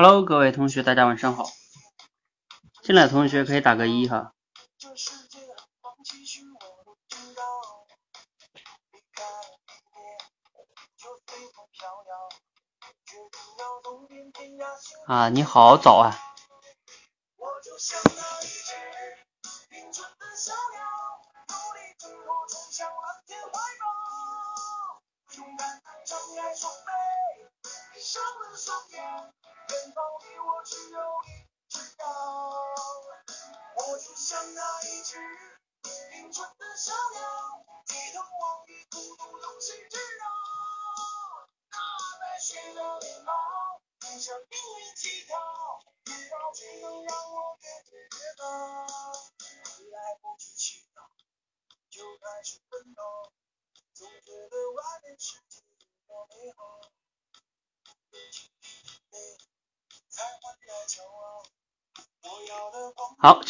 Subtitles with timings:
[0.00, 1.50] Hello，各位同学，大家晚上好。
[2.84, 4.32] 进来的同学可以打个一哈。
[15.08, 16.27] 啊，你好早啊。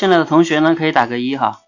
[0.08, 1.67] 进来的同学呢，可以打个一哈。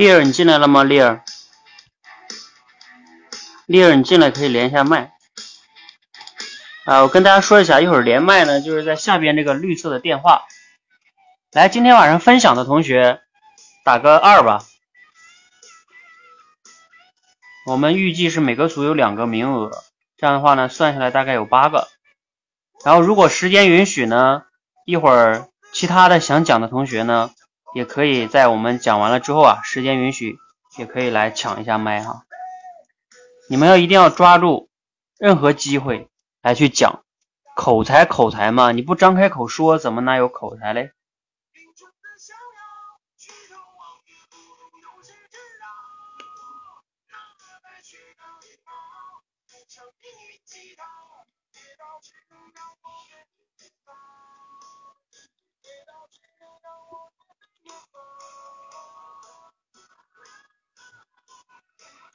[0.00, 0.82] 丽儿，你进来了吗？
[0.82, 1.22] 丽儿，
[3.66, 5.12] 丽儿，你进来可以连一下麦。
[6.86, 10.44] 啊，我跟大家说一下，一会儿连麦呢，就是在下边这个绿色的电话。
[11.52, 13.20] 来，今天晚上分享的同学
[13.84, 14.64] 打个二吧。
[17.66, 19.70] 我们预计是每个组有两个名额，
[20.16, 21.88] 这样的话呢，算下来大概有八个。
[22.86, 24.44] 然后如果时间允许呢，
[24.86, 27.30] 一会儿其他的想讲的同学呢。
[27.74, 30.38] 也可以在我们讲完了之后啊，时间允许，
[30.78, 32.24] 也可以来抢一下麦哈。
[33.48, 34.68] 你们要一定要抓住
[35.18, 36.08] 任何机会
[36.42, 37.02] 来去讲，
[37.56, 40.92] 口才口才嘛，你不张开口说，怎么哪有口才嘞？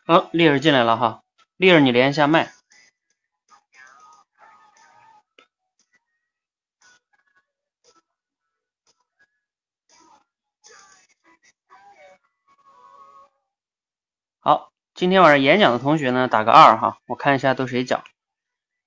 [0.07, 1.23] 好，丽儿进来了哈，
[1.57, 2.51] 丽儿你连一下麦。
[14.39, 18.03] 好，今天晚上演讲的同学呢，打个二哈，我看一下都谁讲。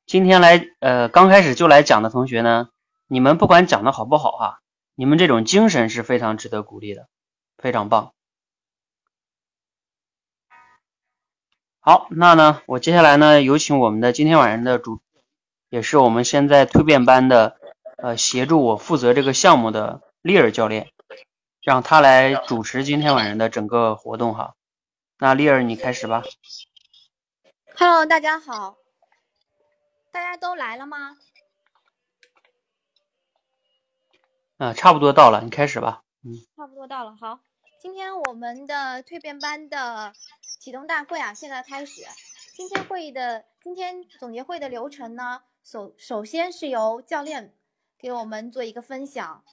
[0.07, 2.69] 今天来呃刚开始就来讲的同学呢，
[3.09, 4.61] 你们不管讲的好不好哈，
[4.95, 7.09] 你们这种精神是非常值得鼓励的，
[7.57, 8.15] 非常棒。
[11.89, 15.01] 好，那呢，我接下来呢，有请我们的今天晚上的主，
[15.71, 17.59] 也是我们现在蜕变班的，
[17.97, 20.91] 呃，协助我负责这个项目的丽尔教练，
[21.63, 24.55] 让他来主持今天晚上的整个活动哈。
[25.19, 26.25] 那丽尔，你开始吧。
[27.75, 28.77] Hello，大家好，
[30.13, 31.17] 大家都来了吗？
[34.59, 36.03] 啊，差不多到了，你开始吧。
[36.23, 37.41] 嗯，差不多到了，好。
[37.81, 40.13] 今天我们的蜕变班的
[40.59, 42.03] 启动大会啊，现在开始。
[42.57, 47.55] 今天会议的今天总结会的流程呢，首首先是由教练
[47.97, 49.45] 给我们做一个分享，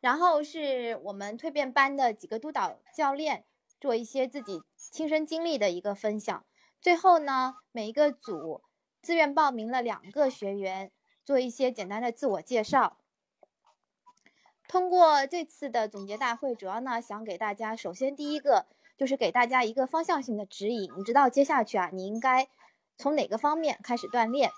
[0.00, 3.46] 然后是我们蜕变班的几个督导教练
[3.80, 6.44] 做一些自己亲身经历的一个分享，
[6.82, 8.62] 最后呢，每一个组
[9.00, 10.92] 自愿报名了两个学员
[11.24, 12.98] 做一些简单的自我介绍。
[14.72, 18.64] 通过这次的总结大会，主要呢想给大家，首先第一个
[18.96, 22.48] 就是给大家一个方向性的指引，你知道接下去啊你应该
[22.96, 24.50] 从哪个方面开始锻炼。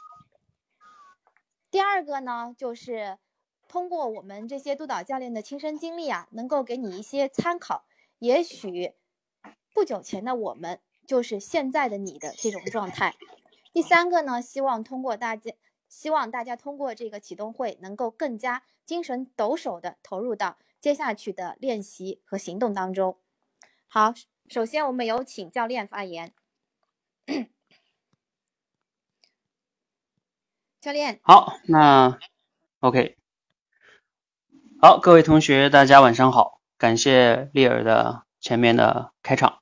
[1.68, 3.18] 第二个呢就是
[3.66, 7.84] 通过我们这些督导教练的亲身经历啊，能够给你一些参考。
[8.20, 8.94] 也许
[9.74, 10.78] 不久前的我们
[11.08, 13.16] 就是现在的你的这种状态。
[13.72, 15.50] 第三个呢，希望通过大家。
[15.94, 23.16] 希望大家通过这个启动会，能够更加精神抖擞的投入到接下去的练习和行动当中。
[23.86, 24.12] 好，
[24.48, 26.32] 首先我们有请教练发言。
[30.80, 32.18] 教练，好，那
[32.80, 33.16] OK，
[34.82, 39.60] 好，各位同学，大家晚上好，感谢丽儿的前面的开场。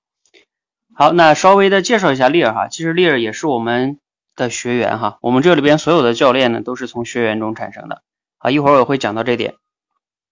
[0.94, 4.00] 好，那稍微的介绍一下丽儿哈，其实丽儿也是我们
[4.42, 8.02] 的学员哈，我们这里边所有的教练呢都是从学员中产生的
[8.38, 9.54] 啊，一会儿我会讲到这点。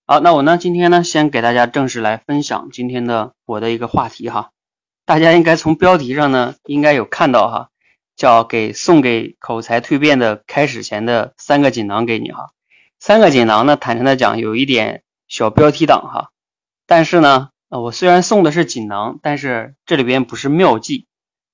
[0.07, 4.51] 好，那我呢今天呢先给大家正式来分享今天的我的一个话题哈，
[5.07, 7.69] 大家应该从标题上呢应该有看到哈。
[8.17, 12.51] 叫给送给口才蜕变的开始前的三个锦囊给你哈，
[12.99, 16.31] 三个锦囊呢，坦诚的讲有一点小标题党哈，
[16.87, 21.07] 但是呢，我虽然送的是锦囊，但是这里边不是妙计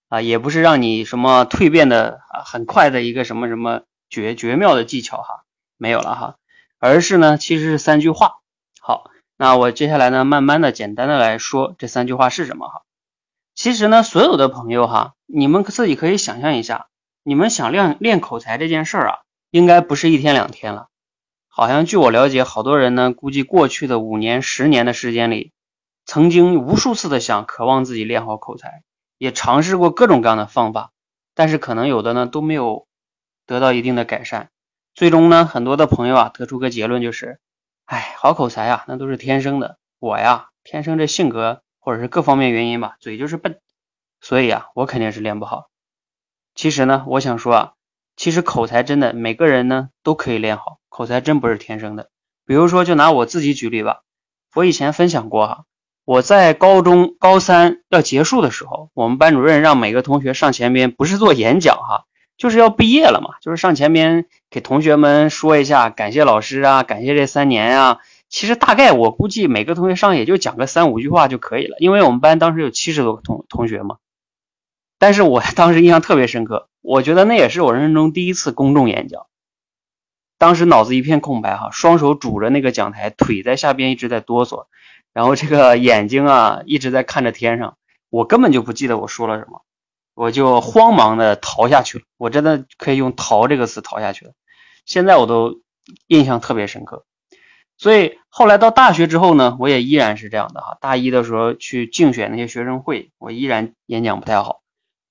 [0.09, 5.45] 啊，也不是让你什么蜕变的啊很快的一个什么什么绝绝妙的技巧哈，
[5.77, 6.37] 没有了哈，
[6.79, 8.37] 而是呢，其实是三句话。
[8.81, 12.83] 好，那我接下来呢，慢慢的简单的来说这三句话是什么哈。
[13.55, 16.87] 其实呢，所有的朋友哈，你们自己可以想象一下，
[17.25, 19.19] 你们想练练口才这件事儿啊，
[19.51, 20.89] 应该不是一天两天了。
[21.49, 25.53] 好像据我了解，好多人呢，估计过去的五年、十年的时间里，
[26.05, 28.83] 曾经无数次的想渴望自己练好口才，
[29.19, 30.93] 也尝试过各种各样的方法，
[31.35, 32.87] 但是可能有的呢都没有
[33.47, 34.51] 得到一定的改善。
[34.95, 37.41] 最终呢，很多的朋友啊，得出个结论就是，
[37.85, 39.79] 哎，好口才啊，那都是天生的。
[39.99, 41.63] 我呀，天生这性格。
[41.79, 43.61] 或者是各方面原因吧，嘴就是笨，
[44.21, 45.71] 所以啊，我肯定是练不好。
[46.57, 47.73] 其实呢，我想说啊，
[48.17, 52.11] 其实口才真的每个人呢都可以练好，口才真不是天生的。
[52.45, 54.03] 比如说，就拿我自己举例吧，
[54.53, 55.65] 我以前分享过哈，
[56.07, 62.05] 我在高中高三要结束的时候，我们班主任让每个同学上前边，不是做演讲哈，
[62.39, 67.99] 就是要毕业了嘛，就是上前边给同学们说一下感谢老师啊，感谢这三年啊。
[68.29, 73.97] 其实大概我估计每个同学上也就讲个三五句话就可以了，因为我们班当时有七十多个同同学嘛。
[75.01, 79.27] 但是我 当时印象特别深刻，我觉得那也是我人生中第一次公众演讲。
[80.39, 84.67] 当时脑子一片空白哈，双手拄着那个讲台，腿在下边一直在哆嗦，
[85.17, 87.79] 然后这个眼睛啊一直在看着天上，
[88.11, 89.63] 我根本就不记得我说了什么，
[90.13, 92.05] 我就慌忙的逃下去了。
[92.19, 94.33] 我真的可以用“逃”这个词逃下去了，
[94.85, 95.63] 现在我都
[96.07, 97.07] 印象特别深刻。
[97.79, 100.77] 所以后来到大学之后呢，我也依然是这样的哈。
[100.83, 104.61] 大一的时候去竞选那些学生会，我依然演讲不太好。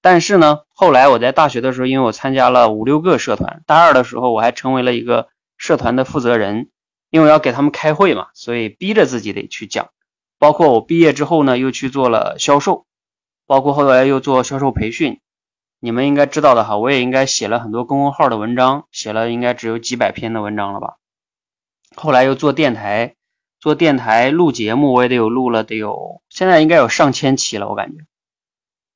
[0.04, 6.70] 但是呢，后来我在大学的时候，因为我参加了五六个社团，大二的时候我还成为了一个社团的负责人，
[7.10, 9.90] 因为我要给他们开会嘛，所以逼着自己得去讲。
[10.38, 12.86] 包括我毕业之后呢，又去做了销售，
[13.46, 15.20] 包括后来又做销售培训。
[15.80, 20.96] 你们应该知道的哈，我也应该写了很多公众号的文章，写了应该只有几百篇的文章了吧。
[21.96, 23.16] 后来又做电台，
[23.60, 28.06] 做电台录节目，我也得有录了，得有现在应该有上千期了，我感觉。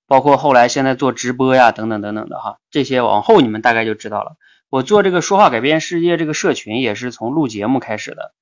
[0.07, 4.37] 包括后来现在做直播呀，等等等等的哈，这些往后你们大概就知道了。
[4.69, 8.33] 我做这个说话改变世界这个社群也是从录节目开始的，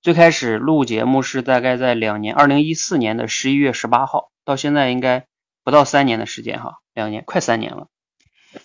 [0.00, 5.26] 最开始录节目是大概在两年，二零一四年的十一月十八号，到现在应该
[5.64, 7.88] 不到三年的时间哈，两年快三年了。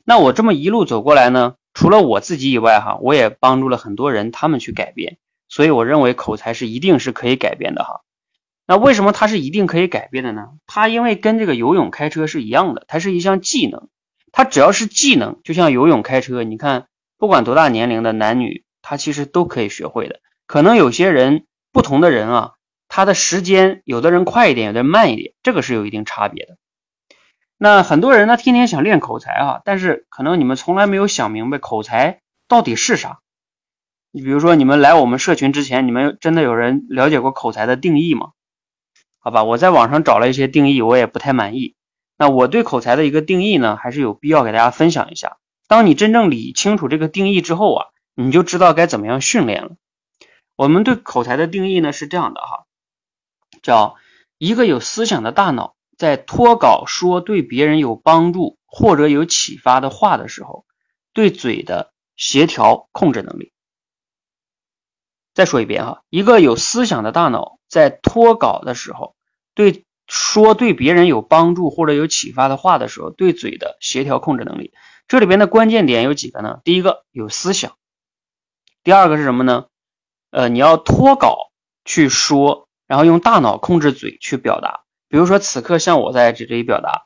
[0.06, 5.18] 那我这么一路走过来呢，除了我自己以外哈，我也帮助了很多人，他们去改变。
[5.50, 8.02] 所以我认为口才是一定是可以改变的哈。
[8.68, 10.50] 那为什么它是一定可以改变的呢？
[10.68, 13.90] 它因为跟这个游泳、开车是一样的，它是一项技能。
[14.32, 16.86] 它只要是技能，就像游泳、开车，你看
[17.18, 20.22] 不管多大年龄的男女，他其实都可以学会的。
[20.48, 22.54] 可能有些人不同的人啊，
[22.88, 26.58] 他的时间有的人快一点，有的人慢一点，这个是有一定差别的。
[27.58, 33.20] 那很多人呢，天天想练口才啊，但是可能你们从来没有想明白口才到底是啥。
[34.12, 38.32] 你比如说，你们来我们社群之前，你们真的有人了解过口才的定义吗？
[39.18, 41.76] 好吧，我在网上找了一些定义，我也不太满意。
[42.18, 45.38] 那我对口才的一个定义呢，还是有必要给大家分享一下。
[45.68, 49.78] 当你真正理清楚这个定义之后啊，你就知道该怎么样训练了。
[50.56, 52.66] 我们对口才的定义呢是这样的哈，
[53.62, 53.96] 叫
[54.38, 60.66] 一个有思想的大脑在脱稿说对别人有帮助或者有启发的话的时候，
[61.14, 63.52] 对嘴的协调控制能力。
[65.34, 69.16] 再说一遍哈，一个有思想的大脑在脱稿的时候，
[69.56, 74.74] 对说对别人有帮助或者有启发的话的时候，对嘴的协调控制能力，
[75.08, 76.62] 这里边的关键点有几个呢？
[76.64, 77.76] 第一个有思想，
[78.84, 79.66] 第二个是什么呢？
[80.34, 81.52] 呃，你要脱稿
[81.86, 84.82] 去说，然后用大脑控制嘴去表达。
[85.08, 87.06] 比如说此刻像我在这里表达，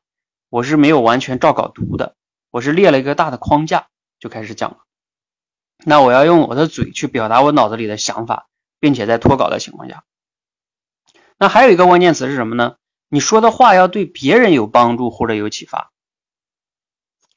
[0.49, 2.15] 我是没有完全照稿读的，
[2.51, 4.77] 我是列了一个大的框架就开始讲了。
[5.83, 8.47] 那我要用我的嘴去表达我脑子里的想法，
[8.79, 10.05] 并且在脱稿的情况下，
[11.37, 12.77] 那还有一个关键词是什么呢？
[13.09, 15.91] 你说的话要对别人有帮助或者有启发。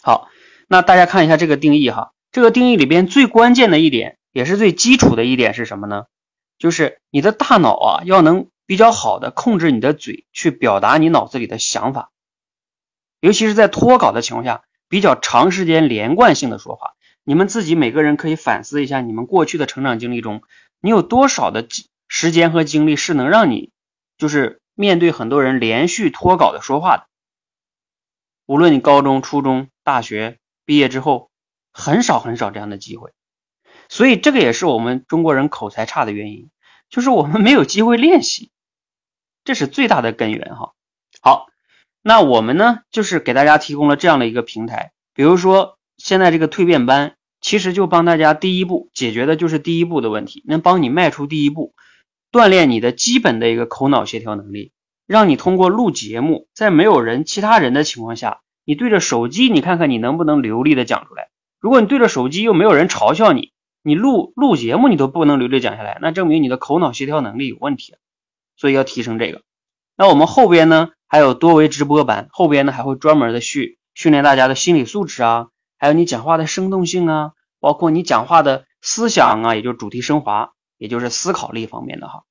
[0.04, 0.28] 好，
[0.68, 6.06] 那大家看一下这个定义哈，这个定义里边最关键的一点，也是最基础的一点是什么呢？
[6.58, 12.10] 就是你的大脑啊，要能比较好的控制你的嘴，去表达你脑子里的想法，
[13.20, 16.92] 尤其是在脱稿的情况下，比较长时间连贯性的说话。
[17.24, 20.42] 你们自己每个人可以反思一下，你们过去的成长经历中，
[20.80, 21.66] 你有多少的
[22.08, 23.70] 时间和精力是能让你，
[24.18, 27.06] 就是面对很多人连续脱稿的说话的。
[28.46, 31.30] 无论你高中、初中、大学毕业之后，
[31.72, 33.12] 很少很少这样的机会，
[33.90, 36.48] 所以这个也是我们中国人口才差的原因，
[36.88, 38.52] 就是我们没有机会练习，
[39.42, 40.74] 这是最大的根源哈。
[41.20, 41.48] 好，
[42.00, 51.74] 那我们呢，就是给大家提供了这样的一个平台，比如说现在这个蜕变班，其实就帮大家第一步解决的就是第一步的问题，能帮你迈出第一步，
[52.30, 54.72] 锻炼你的基本的一个口脑协调能力。
[55.06, 61.30] 让你通过录节目，在没有人、其他人的情况下，你对着手机，你看看你能不能流利的讲出来。
[61.58, 63.50] 如果你对着手机又没有人嘲笑你，
[63.82, 67.94] 你录录节目你都不能流利讲下来，那证明你的口脑协调能力有问题。
[68.56, 69.40] 所以要提升这个。
[69.96, 82.24] 那我们后边呢还有多维直播班，后边呢还会专门的训训练大家的心理素质啊，还有你讲话的生动性啊，包括你讲话的思想啊，也就是主题升华，也就是思考力方面的哈。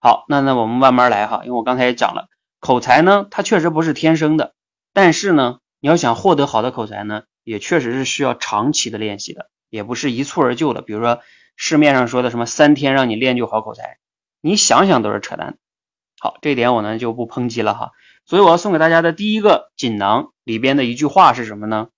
[0.00, 2.28] 好，那那我们慢慢来哈，因为我刚才也讲了，
[2.60, 4.54] 口才呢，它确实不是天生的，
[4.94, 10.82] 但是呢，你要想获得好的口才呢，也确实是需要长期的练习的，也不是一蹴而就的。
[10.82, 11.20] 比如说
[11.56, 13.98] 市面上说的什么三天让你练就好口才，
[14.40, 15.58] 你想想都是扯淡。
[16.20, 17.90] 好，这点我呢就不抨击了哈。
[18.24, 21.88] 所以我要送给大家的第一个锦囊里边的一句话是什么呢？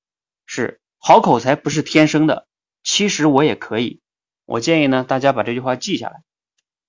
[0.46, 2.46] 是好口才不是天生的，
[2.82, 4.00] 其实我也可以。
[4.46, 6.22] 我建议呢大家把这句话记下来。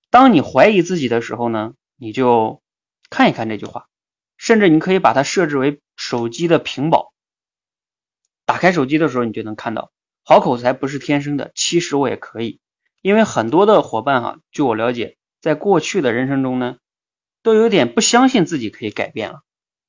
[0.09, 2.61] 当你怀疑自己的时候呢，你就
[3.09, 3.87] 看一看这句话，
[4.37, 7.11] 甚至你可以把它设置为手机的屏保。
[8.45, 9.91] 打开手机的时候，你就能看到，
[10.29, 12.59] 好口才不是天生的，其实我也可以。
[13.01, 16.75] 因为很多的伙伴哈，据我了解，在过去的人生中呢，
[17.43, 19.43] 都有点不相信自己可以改变了，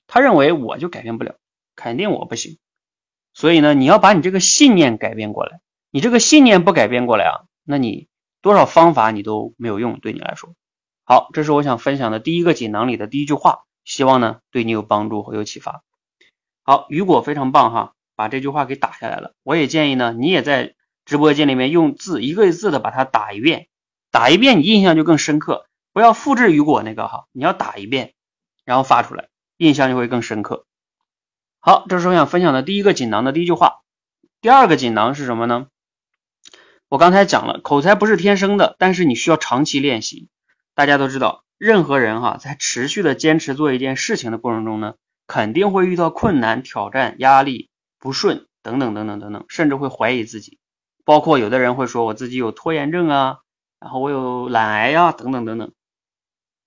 [0.06, 1.34] 他认为我就改变不了，
[1.74, 2.58] 肯定我不行。
[3.34, 8.06] 所以呢，你要把你这个信念改变过来，你这个信念不改变过来啊，那你。
[8.40, 10.54] 多少方法你都没有用，对你来说，
[11.02, 15.82] 好，这是我想分享的第一个锦囊里的第一句话，希望呢对你有帮助和有启发。
[16.62, 19.36] 好，雨果非常棒哈，把这句话给打下来了。
[19.44, 23.68] 我也建议呢，你也在直播间里面用字一个一字的把它打一遍，
[24.10, 25.66] 打一遍你印象就更深刻。
[25.92, 28.14] 不要复制雨果那个哈，你要打一遍，
[28.64, 30.66] 然后发出来，印象就会更深刻。
[31.60, 33.82] 好，这是我想分享的第一个锦囊的第一句话。
[34.40, 35.68] 第二个锦囊是什么呢？
[36.88, 40.28] 我刚才讲了，口才不是天生的，但是你需要长期练习。
[40.74, 44.94] 大家都知道，任何人哈，在持续的坚持做一件事情的过程中呢，
[45.28, 50.58] 肯定会遇到困难、挑战、压力、不顺等等等等等等，甚至会怀疑自己。
[51.04, 53.38] 包括有的人会说，我自己有拖延症啊，
[53.80, 55.72] 然后我有懒癌呀，等等等等。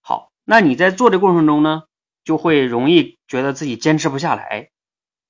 [0.01, 1.83] 好，那你在做的过程中呢，
[2.23, 4.69] 就会容易觉得自己坚持不下来。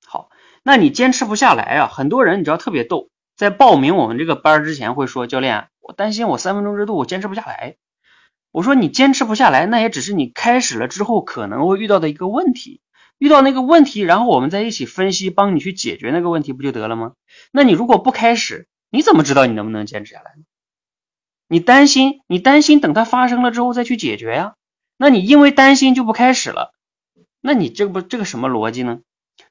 [0.06, 0.30] 好，
[0.62, 3.10] 那你坚持不下来啊，很多人你知道特别逗。
[3.36, 7.76] 在报名我们这个班之前，会说教练，我担心我三分钟热度我坚持不下来。
[8.50, 12.80] 我说你坚持不下来，那也只是你开始了之后可能会遇到的一个问题，
[13.22, 17.12] 遇到那个问题，然后我们再一起分析，帮你去解决那个问题，不就得了吗？
[17.52, 20.42] 那你如果不开始，你怎么知道你能不能坚持下来呢？
[21.46, 24.54] 你担心，你担心等它发生了之后再去解决呀？
[24.96, 26.72] 那你因为担心就不开始了，
[27.40, 28.98] 那你这不这个什么逻辑呢？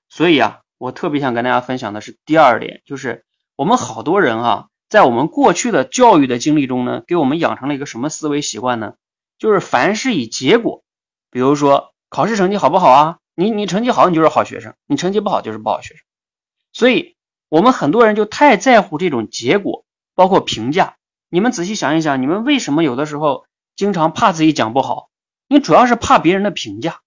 [0.09, 3.23] 所以啊，我特别想跟大家分享的是第二点，就是。
[3.57, 8.95] 我们好多人哈，在我们过去的教育的经历中呢，给我们养成了一个什么思维习惯呢？
[9.37, 10.83] 就是凡是以结果，
[11.29, 13.17] 比如说考试成绩好不好啊？
[13.41, 16.03] 你你成绩好，你就是好学生；你成绩不好，就是不好学生。
[16.73, 17.15] 所以，
[17.49, 19.83] 我们很多人就太在乎这种结果，
[20.13, 20.97] 包括评价。
[21.29, 23.45] 你们仔细想一想，你们为什么有的时候
[23.75, 25.09] 经常怕自己讲不好？
[25.47, 26.99] 你主要是怕别人的评价。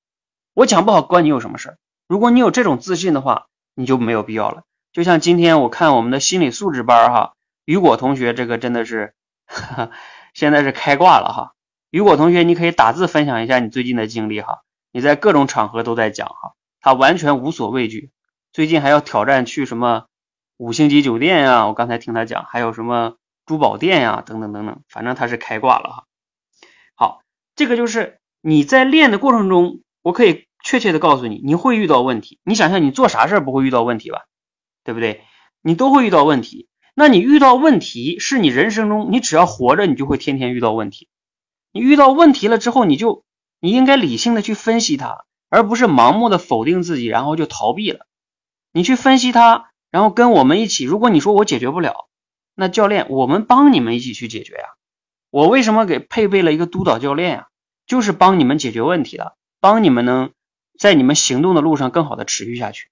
[0.54, 1.78] 我讲不好关你有什么事儿？
[2.08, 4.64] 如果你有这种自信的话，你就没有必要了。
[4.92, 9.14] 就像今天我看我们的心理素质班哈，雨果同学这个真的是，
[10.34, 11.54] 现在是开挂了哈。
[11.90, 14.63] 雨果同学，你可以打字分享一下你最近的经历哈。
[14.94, 18.12] 你在各种场合都在讲哈，他完全无所畏惧。
[18.52, 20.04] 最近还要挑战去什么
[20.56, 21.66] 五星级酒店呀？
[21.66, 26.04] 我刚才听他讲，还有什么珠宝店呀，等等等等，反正他是开挂了哈。
[26.94, 27.22] 好，
[27.56, 32.38] 这个就是你在练的过程中，我可以确切的告诉你，你会遇到问题。
[32.44, 34.26] 你想想，你做啥事儿不会遇到问题吧？
[34.84, 35.24] 对不对？
[35.60, 36.68] 你都会遇到问题。
[36.94, 41.08] 那你遇到问题是你人生中，你只要活着，你就会天天遇到问题。
[41.72, 43.23] 你遇到问题了之后，你就
[43.64, 48.06] 你应该理性的去分析它，而不是盲目的否定自己，然后就逃避了。
[48.72, 50.84] 你去分析它，然后跟我们一起。
[50.84, 52.10] 如果你说我解决不了，
[52.54, 54.64] 那教练我们帮你们一起去解决呀。
[55.30, 57.48] 我为什么给配备了一个督导教练呀？
[57.86, 60.32] 就是帮你们解决问题的，帮你们能
[60.78, 62.90] 在你们行动的路上更好的持续下去。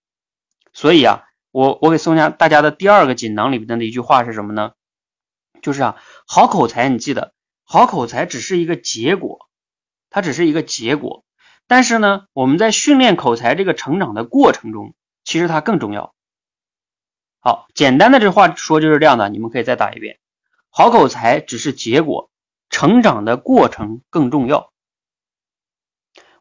[0.72, 4.72] 所以啊，我我给送家大家的第二个锦囊里边的一句话是什么呢？
[5.60, 9.50] 就是啊，好口才，你记得，好口才只是一个结果，
[10.12, 11.24] 它只是一个结果。
[11.66, 16.14] 但是呢，我们在训练口才这个成长的过程中，其实它更重要。
[17.40, 20.18] 好，简单的这话说就是这样的，你们可以再打一遍。
[20.70, 22.30] 好口才只是结果，
[22.68, 24.70] 成长的过程更重要。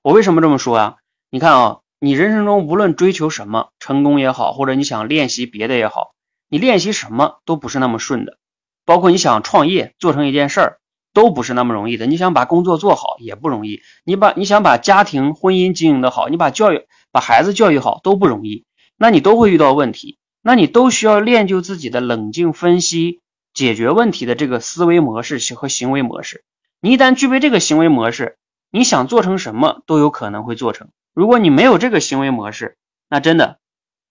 [0.01, 0.97] 我为什么这么说啊？
[1.29, 6.13] 你看啊，你人生中无论追求什么，成功也好，或者你想练习别的也好，
[6.49, 8.37] 你练习什么都不是那么顺的。
[8.83, 10.80] 包括你想创业做成一件事儿。
[11.13, 12.05] 都不是那么容易的。
[12.05, 18.65] 你想把工作做好也不容易，你把你想把家庭婚姻经营的好，你把教育把孩子教育好都不容易。
[18.97, 23.19] 那你都会遇到问题，那你都需要练就自己的冷静分析、
[23.53, 26.43] 解决问题的这个思维模式和行为模式。
[26.79, 28.37] 你一旦具备这个行为模式，
[28.69, 30.89] 你想做成什么都有可能会做成。
[31.13, 32.77] 如果你没有这个行为模式，
[33.09, 33.57] 那真的，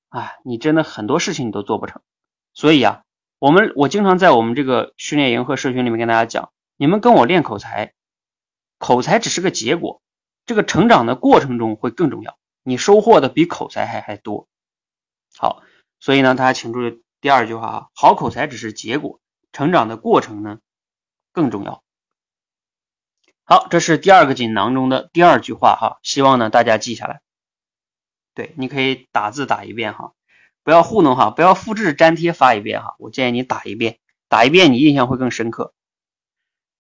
[0.09, 2.03] 啊，你真的很多事情你都做不成。
[2.53, 3.03] 所以啊，
[3.39, 6.51] 我们我经常在我们这个训练营和社群里面跟大家讲。
[6.81, 7.93] 你们跟我练口才，
[8.79, 10.01] 口才只是个结果，
[10.47, 14.49] 这个成长的过程中会更重要，你收获的比口才还还多。
[15.37, 15.63] 好，
[15.99, 19.21] 所以呢，大家请注意第二句话啊，好口才只是结果，
[19.53, 20.61] 成长的过程呢
[21.33, 21.83] 更重要。
[23.45, 27.21] 好，这是第二个锦囊中的第二句话哈，希望呢大家记下来。
[28.33, 30.15] 对，你可以打字打一遍哈，
[30.65, 33.99] 不要糊弄哈，不要复制粘贴发一遍哈，我建议你打一遍，
[34.31, 35.75] 打一遍你印象会更深刻。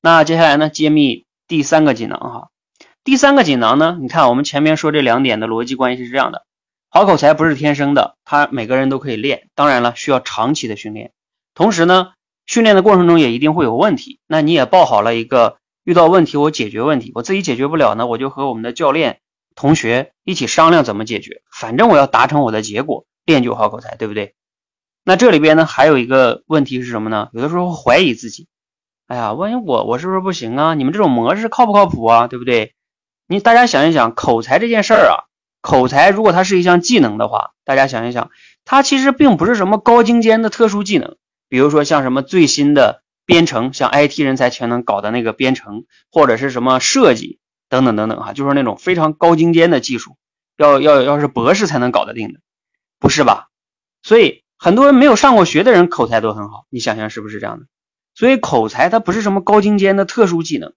[0.02, 0.70] 那接下来呢？
[0.70, 2.48] 揭秘第三个锦囊哈。
[3.04, 3.98] 第三个锦囊呢？
[4.00, 6.46] 你看我们前面说这两点的逻辑关系是这样的：
[6.88, 11.12] 好口才不是天生的，他每个人都可以练，当然了，需要长期的训练。
[11.54, 12.12] 同时呢，
[12.46, 14.20] 训练的过程中也一定会有问题。
[14.26, 19.20] 那你也报好了一个遇到问题我解决问题，我自己解决不了呢，我就和我们的教练
[19.54, 21.42] 同学一起商量怎么解决。
[21.52, 24.34] 反正我要达成我的结果，练就好口才，对不对？
[25.04, 27.28] 那这里边呢，还有一个问题是什么呢？
[27.34, 28.48] 有的时候怀疑自己。
[29.10, 30.74] 哎呀，万一我我是不是不行啊？
[30.74, 32.28] 你们这种模式靠不靠谱啊？
[32.30, 32.74] 对不对？
[33.26, 35.26] 你大家想一想，口才这件事儿啊，
[35.60, 38.30] 口才如果它是一项技能的话，大家想一想，
[38.64, 41.16] 它其实并不是什么高精尖的特殊技能。
[41.48, 50.18] 比如说像什么最新的编程，像 IT 人才全能搞的那个编程，或者是什么设计等等等等哈，就是那种非常高精尖的技术，
[50.56, 52.38] 要要要是博士才能搞得定的，
[53.00, 53.48] 不是吧？
[54.04, 57.66] 所以很多人没有上过学的人口才都很好，你想想是不是这样的？
[58.20, 60.74] 所以口才它不是什么高精尖的特殊技能，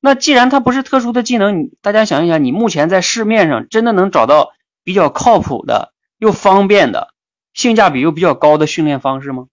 [0.00, 4.52] 那既然它不是特殊的技能，你大家想一想，你目前在市面上真的能找到
[4.84, 7.14] 比较靠谱的、又方便的、
[7.54, 9.46] 性价比又比较高的训练方式吗？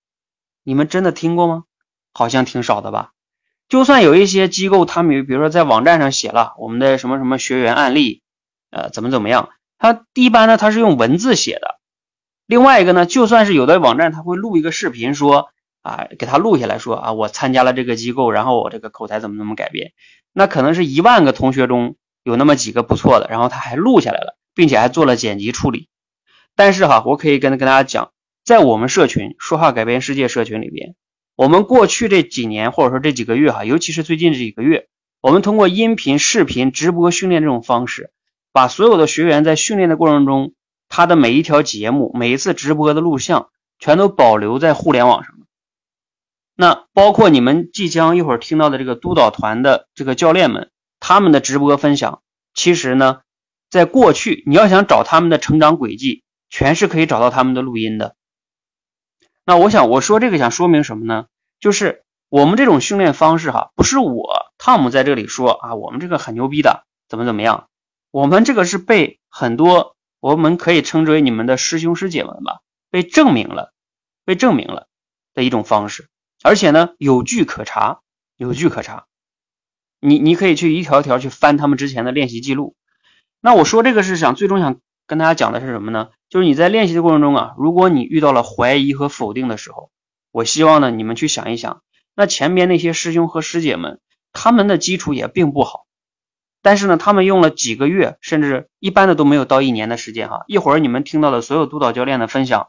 [0.65, 1.63] 你们真的听过吗？
[2.11, 3.11] 好像挺少的吧。
[3.69, 8.23] 就算有一些机构，他们比如说在网站上写了我们的什么什么学员案例，
[8.71, 11.79] 呃，怎么怎么样，他一般呢他是用文字写的。
[12.45, 15.47] 另外一个呢，就算是有的网站他会录一个视频说。
[15.85, 19.91] 啊，给他录下来说啊，我参加了这个机构，然后我这个口才怎么怎么改变，
[20.33, 25.87] 那可能是一万个同学中有那么几个不错的，然后他还录下来了，并且还做了剪辑处理。
[26.55, 30.95] 但是哈，我可以跟跟大家讲，在我们社群说话改变世界社群里边，
[31.35, 34.87] 我们过去这几年或者说这几个月哈，尤其是最近这几个月，
[35.21, 38.09] 我们通过音频、视频、直播训练这种方式，
[38.51, 40.53] 把所有的学员在训练的过程中，
[40.89, 45.35] 他的每一条节目、每一次直播的录像，全都保留在互联网上。
[46.55, 52.21] 那包括你们即将一会儿听到的这个督导团的这个教练们，他们的直播分享，
[52.53, 53.21] 其实呢，
[53.69, 58.15] 在过去你要想找他们的成长轨迹，全是可以找到他们的录音的。
[59.43, 61.25] 那我想我说这个想说明什么呢？
[61.59, 67.67] 就是我们这种训练方式哈，不是我汤姆在这里说啊，我们这个很牛逼的，怎么怎么样？
[68.11, 73.73] 我们这个是被很多我们可以称之为你们的师兄师姐们吧，被证明了，
[74.23, 74.87] 被证明了
[75.33, 76.07] 的一种方式。
[76.45, 78.01] 而且呢，有据可查，
[78.37, 79.07] 有据可查。
[79.99, 82.75] 你你可以去一条一条去翻他们之前的练习记录。
[83.41, 86.09] 那我说这个是想最终想跟大家讲的是什么呢？
[86.29, 89.89] 就是你在练习的过程中啊，如果你遇到了怀疑和否定的时候，
[90.31, 91.81] 我希望呢你们去想一想，
[92.13, 93.99] 那前边那些师兄和师姐们，
[94.31, 95.87] 他们的基础也并不好，
[96.61, 100.43] 但是呢，他们用了几个月，甚至一般的都没有到一年的时间哈。
[100.45, 102.67] 一会儿你们听到的所有督导教练的分享，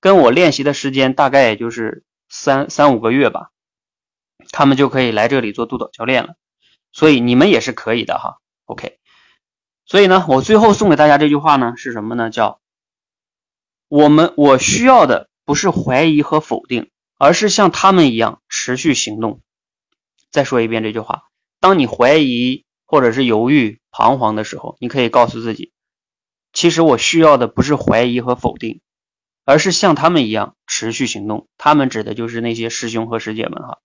[0.00, 2.02] 跟我练习的时间大概也就是。
[2.34, 3.50] 三三五个月吧，
[4.52, 6.34] 他们就可以来这里做督导教练了，
[6.90, 8.38] 所以你们也是可以的哈。
[8.64, 8.98] OK，
[9.84, 12.30] 所以呢，我最后送给大家这句话呢是什么呢？
[12.30, 12.60] 叫
[13.86, 19.42] 我们我需要的不是怀疑和否定，而是像他们一样持续行动。
[20.30, 21.24] 再说一遍这句话：
[21.60, 25.70] 当你怀疑或者是犹豫、彷徨的时候，你可以告诉自己，
[26.54, 28.80] 其实我需要的不是怀疑和否定，
[29.44, 31.48] 而是像他们一样持续行动。
[31.58, 33.78] 他们指的就是那些师兄和师姐们哈。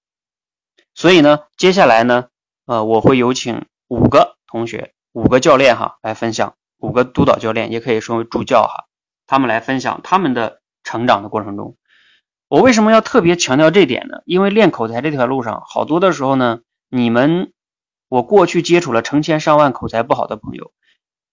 [0.94, 2.28] 所以呢，接下来呢，
[2.66, 8.86] 呃，我会有请五个同学、五个教练哈来分享，五个督导教练也可以说为助教哈，
[9.26, 11.78] 他们来分享他们的成长的过程中。
[12.50, 14.20] 我为什么要特别强调这点呢？
[14.26, 17.54] 因为练口才这条路上，好多的时候呢，你们
[18.10, 20.72] 我过去接触了成千上万口才不好的朋友，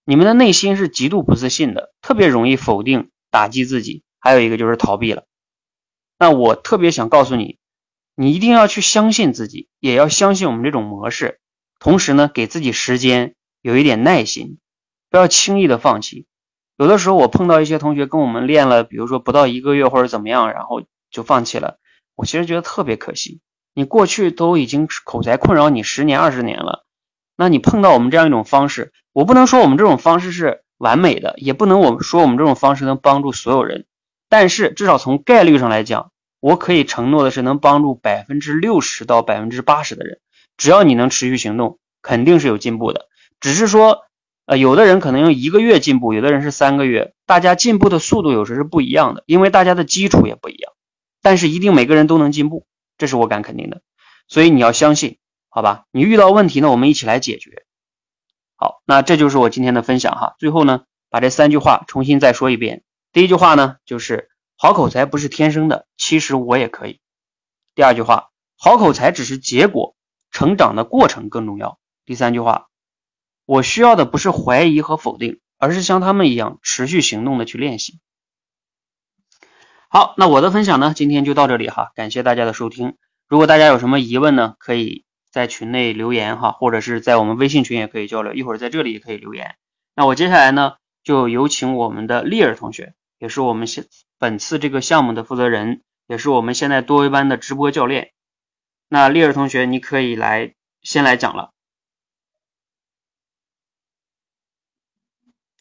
[0.04, 5.24] 你们的内心是极度不自信的，特别容易否定、打击自己，还有一个就是逃避了。
[6.18, 7.58] 那我特别想告诉你，
[8.16, 11.38] 你一定要去相信自己，也要相信我们这种模式，
[11.78, 14.58] 同时呢，给自己时间，有一点耐心，
[15.10, 16.26] 不要轻易的放弃。
[16.78, 20.82] 有的时候我碰到一些同学跟我们练了，比如说不到一个月或者怎么样，然后。
[21.10, 21.78] 就放弃了，
[22.16, 23.40] 我其实觉得特别可惜。
[23.72, 26.84] 你过去都已经口才困扰你十年二十年了，
[27.36, 33.86] 那你碰到我们这样一种方式，我不能说我们这种方式是完美的，也不能我们说我们这种方式能帮助所有人，
[34.34, 40.18] 但是至少从概率上来讲，我可以承诺的是能帮助百分之六十到百分之八十的人。
[40.56, 43.06] 只要你能持续行动，肯定是有进步的。
[43.38, 44.00] 只是说，
[44.44, 50.72] 呃，有的人可能用一个月进步，有的人是三个月，大家进步的速度有时是不一样的，因为大家的基础也不一样。
[51.22, 52.66] 但是一定每个人都能进步，
[52.98, 53.82] 这是我敢肯定的。
[54.26, 55.18] 所以你要相信，
[55.48, 55.84] 好吧？
[55.92, 57.62] 你遇到问题呢，我们一起来解决。
[58.56, 60.34] 好，那这就是我今天的分享哈。
[60.40, 62.82] 最后呢，把这三句话重新再说一遍。
[63.14, 67.00] 第一句话呢，就是好口才不是天生的，其实我也可以。
[67.76, 69.94] 第二句话，好口才只是结果，
[70.32, 71.78] 成长的过程更重要。
[72.04, 72.66] 第三句话，
[73.44, 78.00] 我需要的不是怀疑和否定，而是像他们一样持续行动的去练习。
[79.88, 82.96] 好，那我的分享呢，今天就到这里哈，感谢大家的收听。
[83.28, 89.54] 如果大家有什么疑问呢，可以在群内留言哈，或者是在我们微信群也可以交流，一会儿在这里也可以留言。
[89.94, 93.86] 那我接下来呢，就有请我们的丽儿同学，也是我们现
[94.18, 98.12] 本次这个项目的负责人，也是我们现在多维班的直播教练。
[98.88, 101.54] 那丽儿同学，你可以来先来讲了。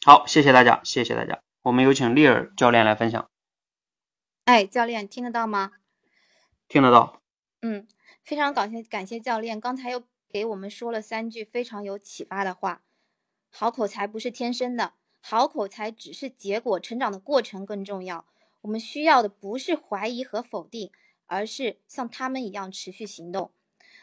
[0.04, 1.40] 好，谢谢大家，谢谢大家。
[1.62, 3.30] 我们有请丽儿教练来分享。
[4.44, 5.72] 哎，教练听得到吗？
[6.68, 7.22] 听得到。
[7.62, 7.88] 嗯，
[8.22, 12.82] 非常感谢感谢教练，刚才又给我们说了三句非常有启发的话。
[13.50, 14.92] 好口才不是天生的，
[15.26, 18.26] 好口才只是结果，成长的过程更重要。
[18.60, 20.90] 我们需要的不是怀疑和否定，
[21.24, 23.50] 而是像他们一样持续行动。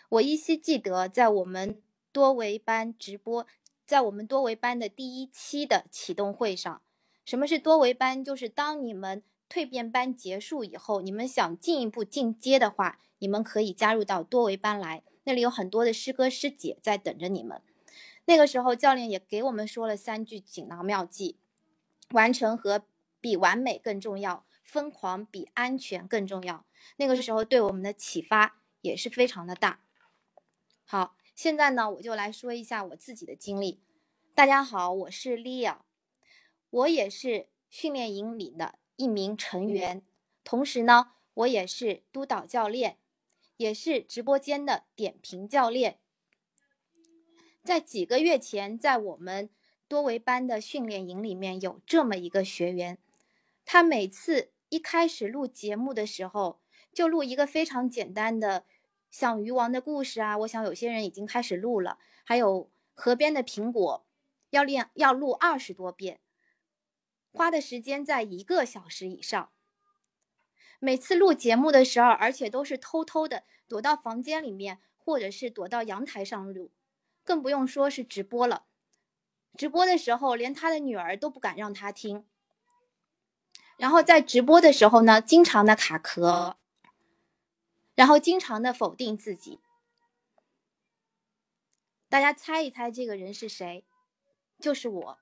[0.10, 1.80] 我依稀记得，在我们
[2.12, 3.46] 多维班直播，
[3.86, 6.82] 在我们多维班的第一期的启动会上，
[7.24, 8.24] 什么是多维班？
[8.24, 9.22] 就是当你们。
[9.54, 17.62] 蜕变班结束以后，你们想进一步进阶的话，你们可以加入到多维班来，那里有很多的师哥师姐在等着你们。
[18.32, 21.38] 那个时候，教练也给我们说了三句锦囊妙计：
[22.12, 22.86] 完成和
[23.20, 26.66] 比完美更重要，疯狂比安全更重要。
[26.96, 29.82] 那个时候对我们的启发也是非常的大。
[30.86, 33.82] 好，现在呢，我就来说一下我自己的经历。
[34.34, 35.84] 大家好，我是莉亚，
[36.70, 38.76] 我也是训练营里的。
[38.96, 40.04] 一名成员，
[40.46, 42.98] 同时呢，我也是督导教练，
[43.58, 45.98] 也是直播间的点评教练。
[47.64, 49.50] 在几个月前，在我们
[49.88, 52.98] 多维班的训练营里面，有这么一个学员，
[53.66, 56.60] 他每次一开始录节目的时候，
[56.92, 58.66] 就录一个非常简单的，
[59.10, 60.38] 像鱼王的故事啊。
[60.40, 64.06] 我想有些人已经开始录了，还有河边的苹果，
[64.50, 66.20] 要练要录二十多遍。
[67.32, 69.52] 花的时间在一个小时以上。
[70.80, 76.72] 每次录节目的时候，而且都是偷偷的躲到房间里面，或者是躲到阳台上录，
[77.24, 78.66] 更不用说是直播了。
[79.58, 82.26] 直播的时候，连他的女儿都不敢让他听。
[83.78, 86.58] 然后在直播的时候呢，经常的卡壳，
[87.96, 89.60] 然后经常的否定自己。
[92.08, 93.86] 大家猜一猜，这个人是谁？
[94.60, 95.20] 就是我。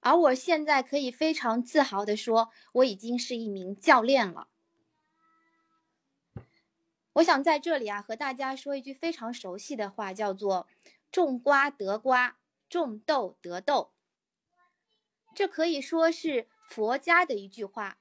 [0.00, 4.48] 而我现在可以非常自豪的说，我已经是一名教练了。
[7.14, 10.66] 我想在这里啊，和大家说一句非常熟悉的话，叫做
[11.12, 13.92] “种瓜得瓜，种豆得豆”。
[15.34, 17.98] 这可以说是佛家的一句话，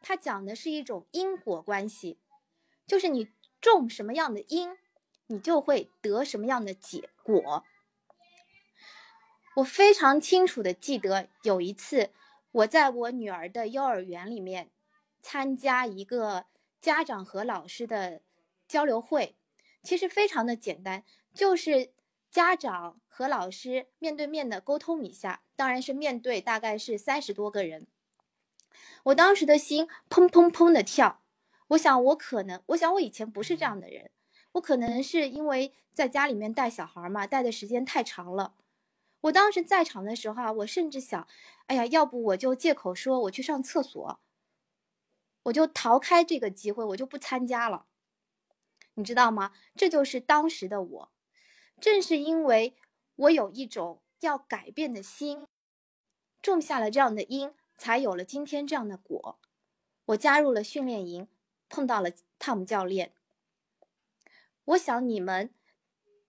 [0.00, 2.18] 它讲的是一种因果关系，
[2.86, 3.28] 就是你
[3.60, 4.76] 种什么样的因，
[5.26, 7.64] 你就会得什么样的结果。
[9.56, 12.10] 我非常清楚的记得有一次，
[12.52, 14.70] 我在我女儿的幼儿园里面
[15.20, 16.46] 参加一个
[16.80, 18.22] 家长和老师的
[18.72, 19.36] 交流会，
[19.82, 21.04] 其实非常的简单，
[21.34, 21.92] 就是
[22.30, 27.86] 家长和老师面对面的沟通一下，当然是面对大概是三十多个人。
[29.02, 31.20] 我当时的心砰砰砰的跳，
[31.68, 34.10] 我想我可能，我想我以前不是这样的人，
[34.52, 38.54] 我可能是因为在家里面带小孩嘛，带的时间太长了。
[39.20, 41.28] 我当时在场的时候啊，我甚至想，
[41.66, 44.18] 哎呀，要不我就借口说我去上厕所，
[45.42, 47.84] 我就逃开这个机会，我就不参加了。
[48.94, 49.52] 你知道吗？
[49.74, 51.12] 这就是当时的我，
[51.80, 52.76] 正是因为
[53.16, 55.46] 我有一种要改变的心，
[56.40, 57.54] 种下了这样的因。
[57.78, 59.40] 才有了今天这样的果。
[60.04, 61.26] 我加入了训练营，
[61.68, 63.12] 碰到了汤姆教练。
[64.66, 65.52] 我想你们，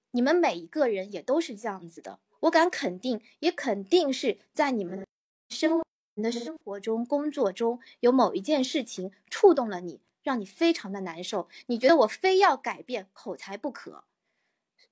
[0.10, 2.19] 你们每一个人也都是这样子的。
[2.39, 5.06] 我敢肯定，也肯定是在你们
[5.49, 5.84] 生
[6.15, 11.47] 的生活中、工作中有某一件事情触动了你，让你非常的难受。
[11.67, 14.05] 你觉得我非要改变口才不可。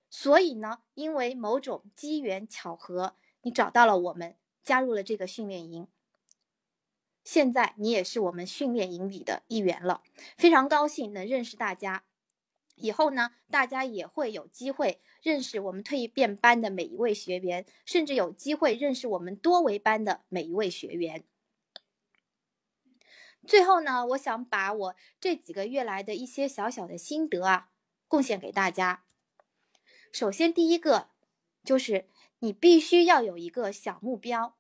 [0.10, 5.88] 所以呢，因为某种机缘巧合，你找到了我们，加入了这个训练营。
[7.24, 10.04] 现在你也是我们训练营里的一员了，
[10.38, 12.04] 非常高兴能认识大家。
[12.76, 21.24] 以后呢，大家也会有机会认识我们蜕变班的每一位学员，甚至有机会认识我们多维班的每一位学员。
[23.52, 27.70] 最后呢，我想把我这几个月来的一些小小的心得啊，
[28.08, 29.04] 贡献给大家。
[30.14, 31.10] 首先，第一个
[31.62, 32.08] 就是
[32.40, 34.56] 你必须要有一个小目标，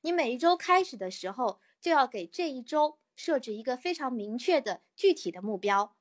[0.00, 1.60] 你每一周开始的时候。
[1.80, 5.94] 就要给这一周设置一个非常明确的具体的目标，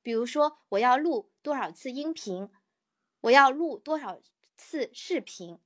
[0.00, 2.48] 比如说我要录多少次音频，
[3.22, 4.20] 我要录多少
[4.56, 5.58] 次视频。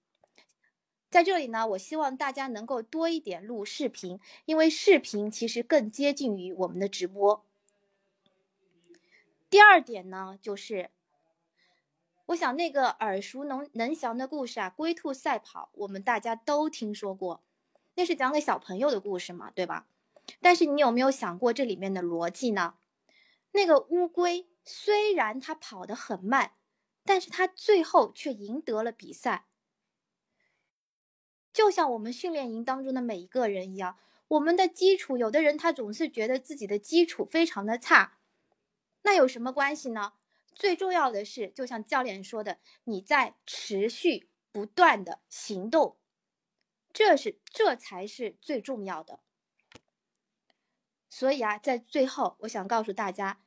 [1.12, 7.44] 在这里呢，我希望大家能够多一点录视频，因为视频其实更接近于我们的直播。
[9.50, 10.88] 第二点呢，就是
[12.24, 17.42] 我想那个耳熟能能详的故事啊，《龟兔赛跑》，我们大家都听说过。
[17.94, 19.86] 那是讲给小朋友的故事嘛，对吧？
[20.40, 22.76] 但是你有没有想过这里面的逻辑呢？
[23.50, 26.52] 那个乌龟虽然它跑得很慢，
[27.04, 29.44] 但是它最后却赢得了比赛。
[31.52, 38.18] 就像我们训练营当中的每一个人一样，我们的基础，有的人他总是觉得自己的基础非常的差，
[39.02, 40.14] 那有什么关系呢？
[40.54, 45.96] 最重要的是，就像教练说的，你在持续不断的行动。
[46.92, 49.20] 这是，这才是最重要的。
[51.08, 53.42] 所以啊，在最后，我想告诉大家，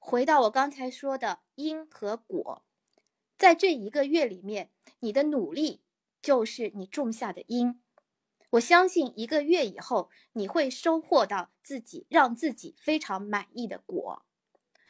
[0.00, 2.64] 回到我刚才说的因和果，
[3.38, 5.83] 在这一个月里面，你的努力
[6.24, 7.82] 就是你种下的因。
[8.52, 14.24] 我相信一个月以后，你会收获到自己让自己非常满意的果。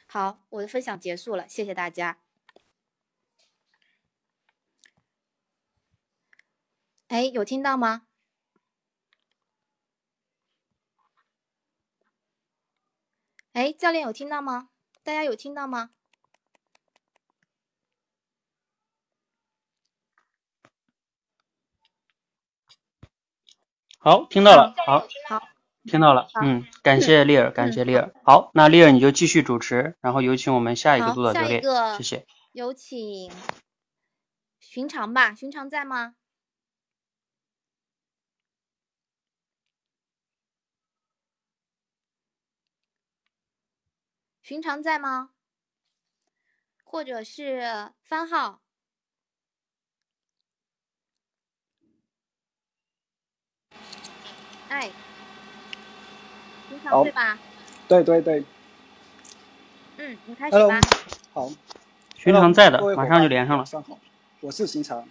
[0.06, 2.20] 好，我的分享结束了，谢谢大家。
[7.08, 8.06] 哎，有听到吗？
[13.54, 14.70] 哎，教练有听到吗？
[15.02, 15.90] 大家有听到吗？
[24.04, 24.74] 好，听到了。
[24.84, 25.48] 好，好，
[25.84, 26.28] 听到了。
[26.42, 28.12] 嗯，感谢丽儿，感谢丽儿。
[28.22, 31.62] 好，那丽儿你就继续主持，然后有请我们下一个督导教练。
[31.96, 32.26] 谢谢。
[32.52, 33.32] 有请
[34.60, 36.16] 寻常吧，寻常在吗？
[44.42, 45.30] 寻常在吗？
[46.84, 48.60] 或者是番号？
[54.68, 54.90] 哎，
[56.68, 57.38] 寻常对吧？
[57.88, 58.44] 对对对。
[59.98, 60.80] 嗯，你开始吧。
[61.32, 61.50] 好。
[62.16, 63.66] 寻常在的，马上就连上了。
[63.66, 63.98] 上好，
[64.40, 65.06] 我是寻常。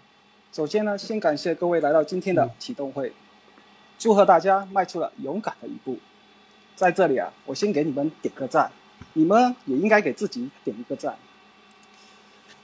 [0.51, 3.13] 首先呢，先感谢各位来到今天的启动会，
[3.99, 5.99] 祝贺大家迈出了勇敢的一步。
[6.75, 8.71] 在这里啊，我先给你们点个赞。
[9.13, 11.15] 你们也应该给自己点一个赞。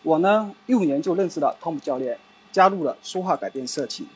[0.02, 2.18] 我呢，一五年就认识了汤姆教练，
[2.52, 4.08] 加入了说话改变社群。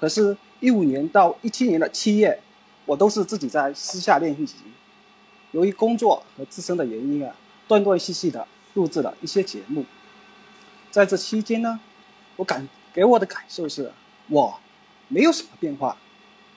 [0.00, 2.40] 可是，一五年到一七年的七月，
[2.86, 4.54] 我都是自己在私下练习。
[5.52, 7.36] 由于工作和自身的原因啊，
[7.68, 9.84] 断断续续的录制了一些节目。
[10.90, 11.78] 在这期间呢，
[12.36, 13.92] 我感给我的感受是，
[14.28, 14.58] 我
[15.08, 15.98] 没有什么变化，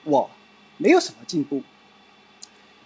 [0.04, 0.30] 我
[0.78, 1.62] 没有什么进步。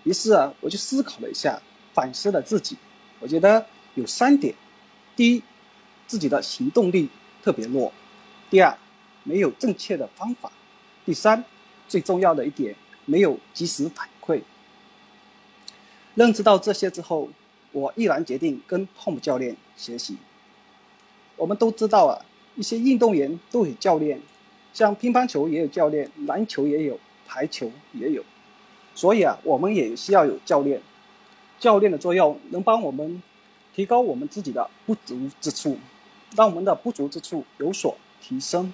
[0.02, 1.62] 于是啊，我就思考了一下。
[1.94, 2.76] 反思了自己，
[3.18, 4.54] 我觉得有三点：
[5.16, 5.42] 第一，
[6.06, 7.08] 自己的行动力
[7.42, 7.90] 特别弱；
[8.48, 8.78] 第二，
[9.28, 10.50] 没有正确的方法；
[11.04, 11.44] 第三，
[11.86, 14.40] 最重要的一点，没有及时反馈。
[16.14, 17.28] 认知到这些之后，
[17.72, 20.16] 我毅然决定跟 Tom 教练学习。
[21.36, 22.24] 我们都知道啊，
[22.56, 24.18] 一些运动员都有教练，
[24.72, 28.24] 像乒乓球也有教练，篮球也有，排球也有。
[28.94, 30.80] 所以啊，我们也需要有教练。
[31.60, 33.22] 教练的作用能帮我们
[33.74, 35.76] 提高我们自己的不足之处，
[36.34, 38.72] 让我们的不足之处有所提升。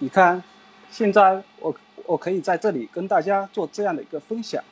[0.00, 0.40] 你看，
[0.92, 1.74] 现在我
[2.06, 4.62] 我可以在这里跟大家做这样的一个分享。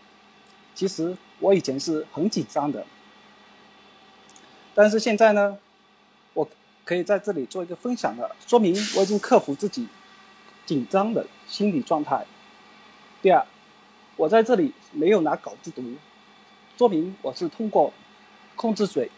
[0.73, 2.87] 其实我以前是很紧张的，
[4.73, 5.59] 但是现在呢，
[6.33, 6.49] 我
[6.85, 9.89] 可以在这里做一个分享了，说明我已经克服自己
[10.65, 12.25] 紧张的心理状态。
[13.21, 13.45] 第二，
[14.17, 15.83] 我在这里没有拿稿子读，
[16.79, 17.93] 说明我是通过
[18.55, 19.11] 控制嘴，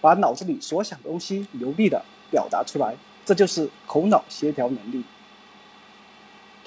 [0.00, 5.04] 把脑子里所想的东西流利的表达出来，这就是口脑协调能力。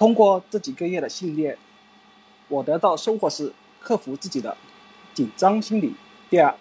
[0.01, 1.55] 通过这几个月的训练，
[2.47, 4.57] 我得到收获是克服自己的
[5.13, 5.93] 紧张心理。
[6.27, 6.55] 第二，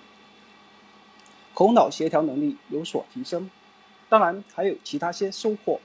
[1.55, 3.49] 口脑协调能力有所提升。
[4.11, 5.81] 当然还有其他些收获。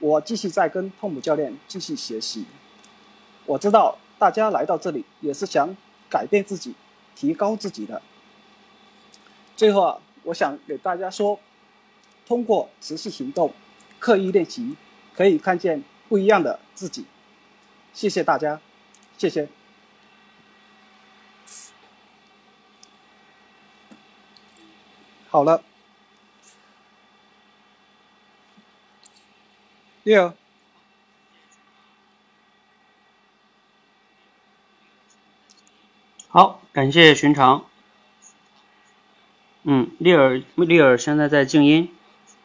[0.00, 2.44] 我继续在跟汤姆教练继续学习。
[3.46, 5.74] 我知道大家来到这里也是想
[6.10, 6.74] 改变自己、
[7.16, 8.02] 提高自己的。
[9.56, 11.40] 最后啊，我想给大家说，
[12.26, 13.50] 通过持续行动、
[13.98, 14.76] 刻意练习，
[15.14, 15.82] 可以看见。
[16.10, 17.06] 不一样的自己，
[17.94, 18.60] 谢谢大家，
[19.16, 19.48] 谢谢。
[25.28, 25.62] 好了，
[30.02, 30.34] 六。
[36.26, 37.64] 好，感谢寻常。
[39.62, 41.94] 嗯，丽尔，丽尔现在在静音。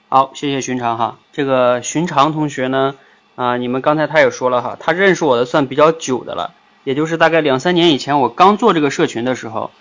[0.09, 1.17] 好，谢谢寻常哈。
[1.31, 2.95] 这个寻常同学呢？
[3.35, 6.53] 啊，你们刚才他也说了哈，他认识我的算比较久的了，
[6.85, 9.71] 也就是大概两三年以前我刚做这个社群的时候，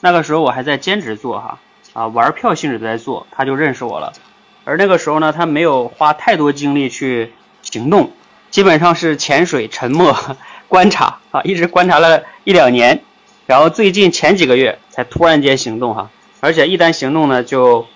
[0.00, 1.58] 那个时候我还在兼职做哈，
[1.94, 4.12] 啊玩票性质在做，他就认识我了。
[4.64, 8.12] 而那个时候呢，他没有花太多精力去行动，
[8.50, 10.14] 基本上是潜水、沉默、
[10.68, 13.02] 观察啊，一直观察了一两年，
[13.46, 17.86] 然后最近前几个月才突然间行动哈，而且一旦行动呢，就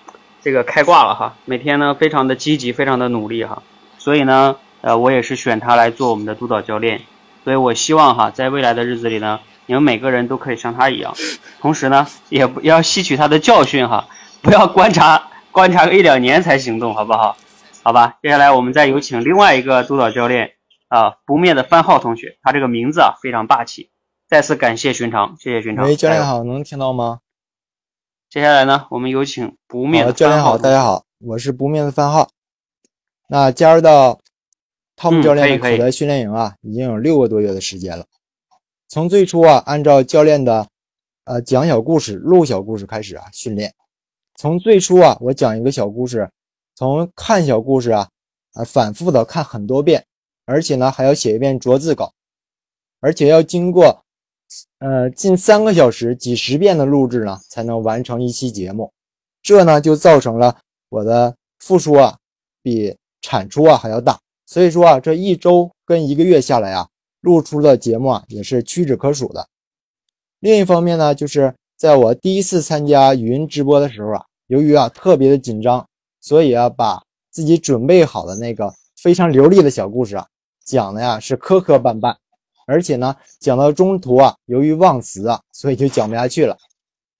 [0.41, 3.61] 这个开挂了哈，每天呢非常的积极，非常的努力哈，
[3.99, 4.55] 所以呢。
[4.83, 7.03] 呃，我也是选他来做我们的督导教练，
[7.45, 11.15] 所以我希望哈，在未来的日子里呢，你们每个人都可以像他一样，
[11.61, 14.09] 同时呢，也不要吸取他的教训哈，
[14.41, 17.37] 不要观察观察个一两年才行动，好不好？
[17.81, 20.51] 好吧，接下来我们再有请另外一个督导教练
[20.89, 23.89] 啊，不灭的番号同学，他这个名字啊非常霸气，
[24.27, 25.85] 再次感谢寻常，谢谢寻常。
[25.85, 27.19] 喂，教练好，能听到吗？
[28.29, 32.27] 接下来呢，我们有请不灭的教练好，大家好，我是不灭的番号，
[33.29, 34.19] 那加入到。
[34.95, 38.05] 汤姆教练的口袋训练营啊，已经有六个多月的时间了。
[38.87, 40.67] 从最初啊，按照教练的
[41.25, 43.73] 呃讲小故事、录小故事开始啊训练。
[44.35, 46.29] 从最初啊，我讲一个小故事，
[46.75, 48.09] 从看小故事啊
[48.53, 50.05] 啊反复的看很多遍，
[50.45, 52.13] 而且呢还要写一遍逐字稿，
[52.99, 54.03] 而且要经过
[54.79, 58.91] 呃近三个小时几十遍的录制呢，才能完成一期节目。
[59.41, 62.17] 这呢就造成了我的付出啊
[62.61, 64.19] 比产出啊还要大。
[64.45, 66.87] 所以说啊，这一周跟一个月下来啊，
[67.21, 69.47] 录出的节目啊也是屈指可数的。
[70.39, 75.87] 另一方面呢，就是在我第一次参加语音直播的时候啊，由于啊特别的紧张，
[76.19, 77.01] 所以啊把
[77.31, 80.27] 自己准备好的那个非常流利的小故事啊
[80.65, 82.15] 讲的呀是磕磕绊绊，
[82.67, 86.57] 而且呢讲到中途啊，由于忘词啊，所以就讲不下去了。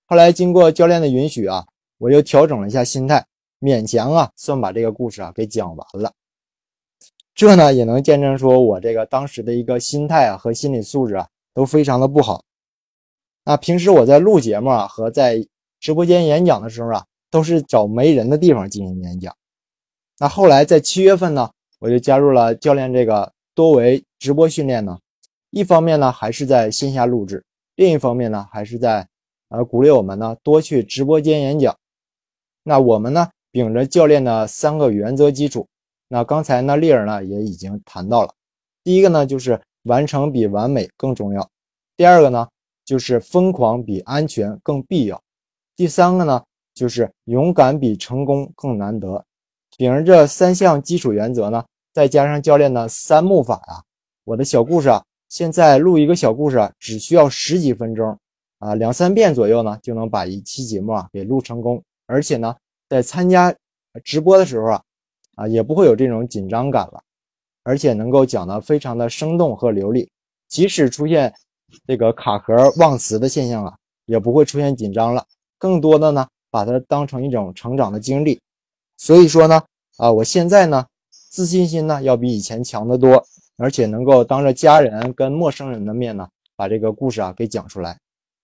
[0.05, 1.65] 后来经过教练的允许啊，
[1.97, 3.25] 我又调整了一下心态，
[3.59, 6.11] 勉强啊算把这个故事啊给讲完了。
[7.35, 12.43] 这呢也能见证说我这个当时的一个心态啊和心理素质啊都非常的不好。
[13.43, 15.45] 那平时我在录节目啊和在
[15.79, 19.35] 直播间演讲的时候啊，都是找没人的地方进行演讲。
[20.19, 24.99] 那后来在七月份呢，我就加入了教练这个多维直播训练呢。
[25.49, 27.43] 一方面呢还是在线下录制，
[27.75, 29.07] 另一方面呢还是在
[29.49, 31.75] 呃鼓励我们呢多去直播间演讲。
[32.63, 35.67] 那我们呢秉着教练的三个原则基础。
[36.13, 38.31] 那刚才呢，丽儿呢也已经谈到了，
[38.83, 41.49] 第一个呢就是完成比完美更重要，
[41.97, 42.47] 第二个呢
[42.85, 45.19] 就是疯狂比安全更必要，
[45.75, 46.43] 第三个呢
[46.75, 49.25] 就是勇敢比成功更难得。
[49.75, 53.81] 秉着这三项基础原则呢，再加上教练的三木法啊，
[54.23, 58.15] 我的小故事啊，现在录一个小故事啊，只需要十几分钟
[58.59, 62.55] 啊，两三遍左右呢就能把一期节目啊给录成功，而且呢
[62.87, 63.55] 在参加
[64.03, 64.83] 直播的时候啊。
[65.35, 67.03] 啊，也不会有这种紧张感了，
[67.63, 70.09] 而且能够讲得非常的生动和流利。
[70.47, 71.33] 即使出现
[71.87, 73.75] 这个卡壳忘词的现象啊，
[74.05, 75.25] 也不会出现紧张了，
[75.57, 78.39] 更多的呢，把它当成一种成长的经历。
[78.97, 79.63] 所以说呢，
[79.97, 80.85] 啊，我现在呢，
[81.31, 83.25] 自信心呢要比以前强得多，
[83.57, 87.97] 而且能够当着家人跟陌生人的面呢，把这个故事啊给讲出来。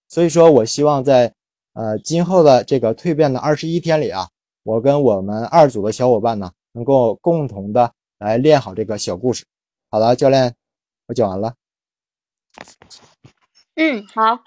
[0.08, 1.32] 所以说我希望在
[1.74, 4.28] 呃今后的这个蜕变的二十一天里啊，
[4.64, 9.45] 我跟我们二组的小伙伴呢，能够共同的来练好这个小故事。
[9.89, 10.55] 好了，教练，
[11.07, 11.55] 我讲完了。
[13.76, 14.43] 嗯，好，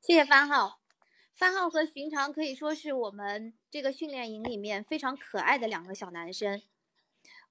[0.00, 0.80] 谢谢番号。
[1.34, 6.60] 番号和寻常可以说是我们这个训练营里面非常可爱的两个小男生。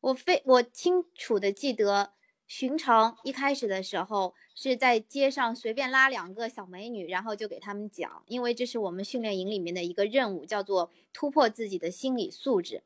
[0.01, 2.13] 我非我清楚的记得，
[2.47, 12.83] 寻常一开始的时候是在街上随便拉两个小美女，然后就给他们讲，因为这是我们训练营里面的一个任务，叫做突破自己的心理素质。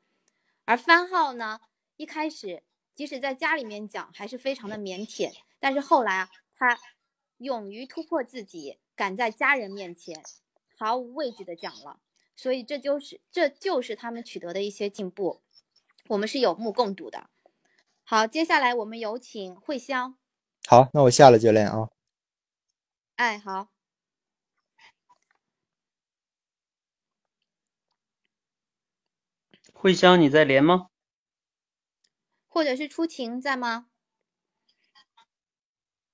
[0.66, 1.60] 而番号呢，
[1.98, 2.64] 一开始
[2.96, 6.80] 即使在家里面讲还是非常的腼腆，但是后来啊，他。
[7.40, 10.24] 勇于突破自己，敢在家人面前
[10.78, 12.00] 毫无畏惧的讲了，
[12.38, 15.42] 所以这就是这就是他们取得的一些进步，
[16.08, 17.30] 我们是有目共睹的。
[18.06, 20.16] 好，接下来我们有请慧香。
[20.68, 21.90] 好，那我下了教练啊。
[23.16, 23.73] 哎，好。
[29.84, 30.88] 慧香，你在连吗？
[32.48, 33.88] 或者是出晴在吗？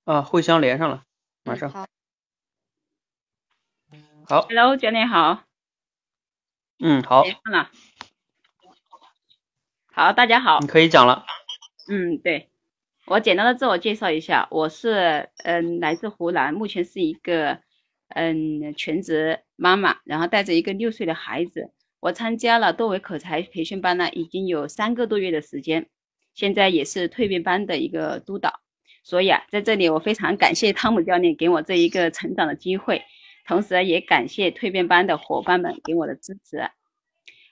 [0.02, 1.04] 啊，慧香连上了。
[1.44, 1.86] 马上好，
[4.26, 5.44] 好，Hello，教练好。
[6.80, 7.22] 嗯，好。
[7.22, 7.70] 连上了。
[9.92, 10.58] 好，大家好。
[10.58, 11.24] 你可以讲了。
[11.88, 12.50] 嗯，对，
[13.06, 17.62] 我简单的自我介绍一下，我是嗯来自湖南，目前是一个
[18.08, 21.72] 嗯全职妈妈，然后带着一个六岁的孩子。
[22.00, 25.88] 我参加了多维口才培训班呢，已经有三个多月的时间，
[26.34, 28.60] 现在也是蜕变班的一个督导。
[29.04, 33.02] 所以啊，在这里我非常感谢汤姆教练给我这一个成长的机会，
[33.46, 36.70] 同时也感谢蜕变班的伙伴们给我的支持。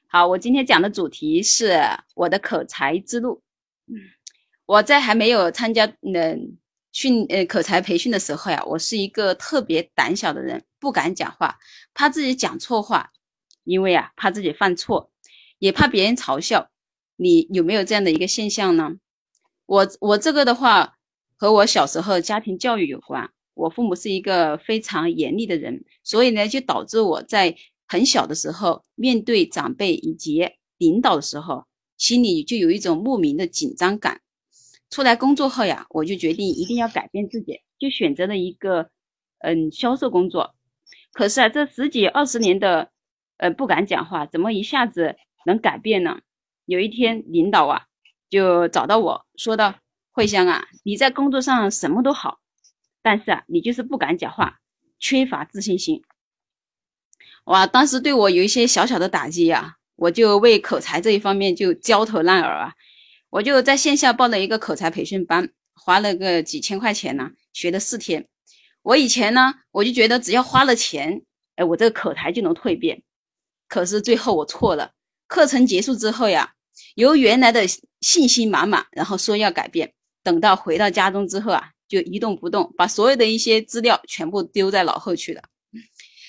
[0.08, 1.80] 好，我今天讲的主题是
[2.14, 3.42] 我的口才之路。
[3.86, 3.96] 嗯
[4.66, 6.58] 我在还没有参加嗯
[6.92, 11.58] 训呃口才培训的时候呀，我是一个特别胆小的人，不敢讲话，
[11.94, 13.10] 怕自己讲错话，
[13.68, 15.10] 因为啊怕自己犯错，
[15.58, 16.70] 也怕别人嘲笑。
[17.16, 18.96] 你有没有这样的一个现象呢？
[19.66, 20.94] 我我这个的话。
[21.40, 27.54] 和我小时候家庭教育有关，我父母是一个非常严厉的人，所以呢，就导致我在
[27.86, 34.20] 很小的时候面对长辈以及领导的时候，心里就有一种莫名的紧张感。
[34.90, 38.90] 出来工作后呀，我就决定一定要改变自己，就选择了一个
[39.38, 40.56] 嗯销售工作。
[41.12, 42.90] 可是啊，这十几二十年的
[43.38, 45.16] 呃不敢讲话，怎么一下子
[45.46, 46.20] 能改变呢？
[46.66, 47.86] 有一天，领导啊
[48.28, 49.74] 就找到我说道。
[50.10, 52.40] 慧香啊，你在工作上什么都好，
[53.02, 54.58] 但是啊，你就是不敢讲话，
[54.98, 56.02] 缺乏自信心。
[57.44, 62.74] 哇，当时对我有一些小小的打击呀，我就为口才这一方面就焦头烂额啊。
[63.30, 68.26] 我就在线下报了一个口才培训班，花了个几千块钱呢，学了四天。
[68.82, 71.22] 我以前呢，我就觉得只要花了钱，
[71.54, 73.04] 哎，我这个口才就能蜕变。
[73.68, 74.92] 可是最后我错了。
[75.26, 76.54] 课程结束之后呀，
[76.94, 77.66] 由原来的
[78.00, 79.92] 信心满满，然后说要改变。
[80.22, 85.42] 等到回到家中之后啊，就一动不动，把所有的一些资料全部丢在脑后去了。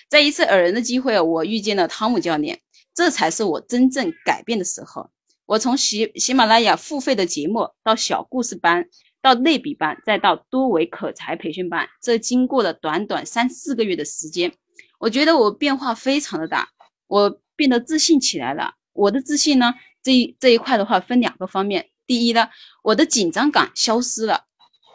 [0.09, 2.61] 在一次偶然的机会，我遇见了汤姆教练，
[2.93, 5.09] 这才是我真正改变的时候。
[5.45, 8.87] 我从喜喜马拉雅付费的节目，到小故事班，
[9.21, 14.53] 到类比班，再到多维口才培训班，这经过了短短三四个月的时间，
[14.99, 16.69] 我觉得我变化非常的大，
[17.10, 18.76] 我变得自信起来了。
[18.93, 21.89] 我的自信呢，这一这一块的话分两个方面。
[22.05, 22.49] 第一呢，
[22.84, 24.45] 我的紧张感消失了，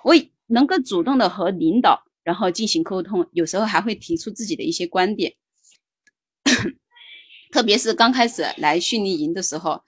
[0.05, 0.15] 我
[0.47, 5.35] 能够主动的和领导然后进行沟通，有时候还会提出自己的一些观点。
[7.53, 9.83] 特别是刚开始来训练营的时候，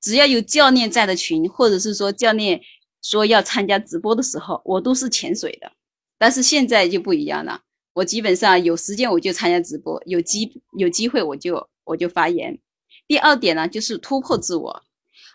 [0.00, 2.60] 只要有教练在的群，或者是说教练
[3.02, 5.72] 说要参加直播的时候，我都是潜水的。
[6.18, 7.62] 但是现在就不一样了，
[7.92, 12.58] 我基本上有时间我就参加直播，有机有机会我就我就发言。
[13.06, 14.82] 第二点呢，就是突破自我。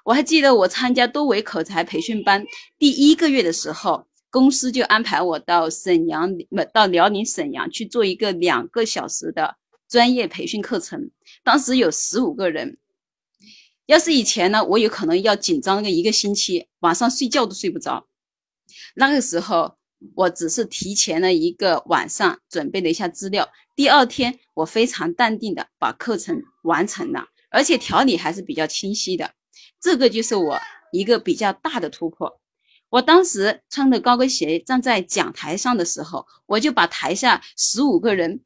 [0.05, 2.45] 我还记得我参加多维口才培训班
[2.77, 6.35] 第一个月的时候，公司就安排我到沈阳，
[6.73, 9.57] 到辽宁沈阳去做一个两个小时的
[9.89, 11.11] 专业培训课程。
[11.43, 12.77] 当时有十五个人，
[13.85, 18.07] 要是以前呢，我有可能要紧张个一个星期，晚上睡觉都睡不着。
[18.95, 19.75] 那个时候，
[20.13, 29.33] 我只是提前了一个晚上准备了一下资料，第二天我非常淡定的把课程完成了，而且条理还是比较清晰的。
[29.81, 30.59] 这个就是我
[30.91, 32.39] 一个比较大的突破。
[32.89, 38.41] 我当时穿着高跟鞋站在讲台上的时候，我就把台下十五个人，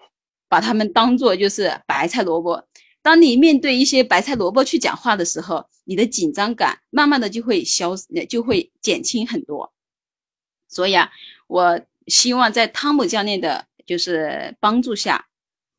[0.48, 2.68] 把他们当做就是白菜萝卜。
[3.02, 7.96] 当你面对一些白菜萝卜去讲话的时候，你的紧张感慢慢的就会消，
[8.28, 9.74] 就会减轻很多。
[10.68, 11.12] 所以啊，
[11.50, 15.28] 我希望在汤姆教练的就是帮助下，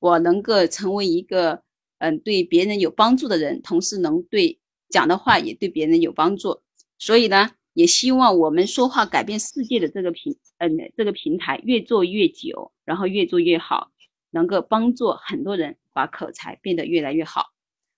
[0.00, 1.62] 我能够成为一个
[1.98, 6.60] 嗯对别人有帮助的人，同时能对讲的话也对别人有帮助。
[6.98, 7.52] 所以呢。
[7.72, 13.92] 也希望我们说话改变世界的这个平，嗯，这个平台越做越久，然后越做越好，
[14.30, 17.52] 能够帮助很多人把口才变得越来越好。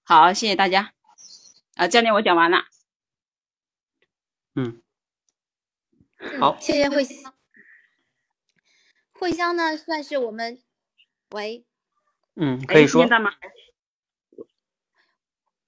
[0.04, 0.92] 好，谢谢大家。
[1.74, 2.58] 啊，教练，我讲完了。
[4.54, 4.82] 嗯，
[6.38, 7.32] 好，谢谢慧香。
[9.22, 10.60] 慧香呢，算是我们，
[11.30, 11.64] 喂，
[12.34, 13.06] 嗯，可以说。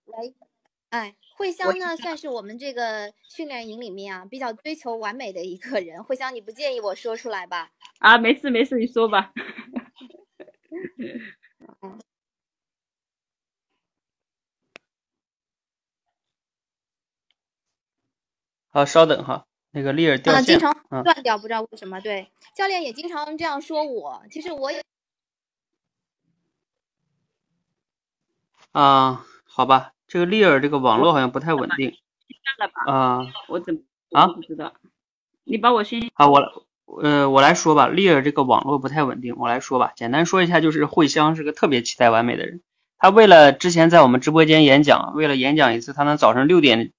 [0.07, 0.35] 喂，
[0.91, 1.15] 哎。
[1.37, 6.03] 慧香呢，算是我们这个训练营里面啊比较追求完美的一个人。
[6.03, 7.71] 慧香，你不介意我说出来吧？
[8.01, 9.33] 啊，没事没事，你说吧。
[18.71, 20.73] 好，稍等哈，那个丽儿掉线，经常
[21.03, 22.01] 断掉，不知道为什么。
[22.01, 24.23] 对，教练也经常这样说我。
[24.31, 24.81] 其实我也
[28.71, 29.91] 啊，好吧。
[30.07, 31.97] 这个丽儿这个网络好像不太稳定。
[32.87, 34.73] 啊，我怎啊不知道？
[35.43, 36.65] 你把我先啊，我
[37.03, 37.89] 呃我来说吧。
[37.89, 39.93] 丽儿这个网络不太稳定，我来说吧。
[39.97, 42.63] 简单说一下，就是慧香是个特别期待完美的人。
[42.97, 46.93] 他为了之前在我们直播间演讲，为了演讲一次，他能早上六点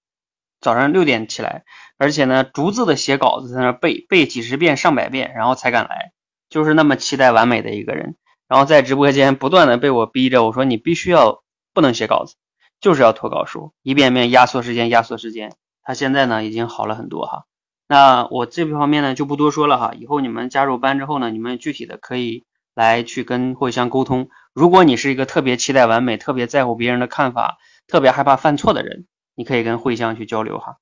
[0.66, 1.64] 早上六点起来，
[2.00, 6.12] 而且呢逐字的写稿子，在那背背几十遍上百遍，然后才敢来。
[6.50, 8.16] 就是那么期待完美的一个人。
[8.48, 12.34] 然后在直播间不断的被我逼着，我说你必须要不能写稿子。
[12.82, 15.54] 就是要脱稿书，一遍遍压缩时间，压缩时间。
[15.84, 17.44] 他现在呢已经好了很多哈。
[17.88, 19.94] 那我这方面呢就不多说了哈。
[19.96, 22.44] 以后你们加入班之后呢，你们具体的可以
[22.74, 24.30] 来去跟慧香沟通。
[24.52, 29.06] 如果你是一个特别期待完美、特别在乎别人的看法、特别害怕犯错的人，
[29.36, 30.80] 你可以跟慧香去交流哈。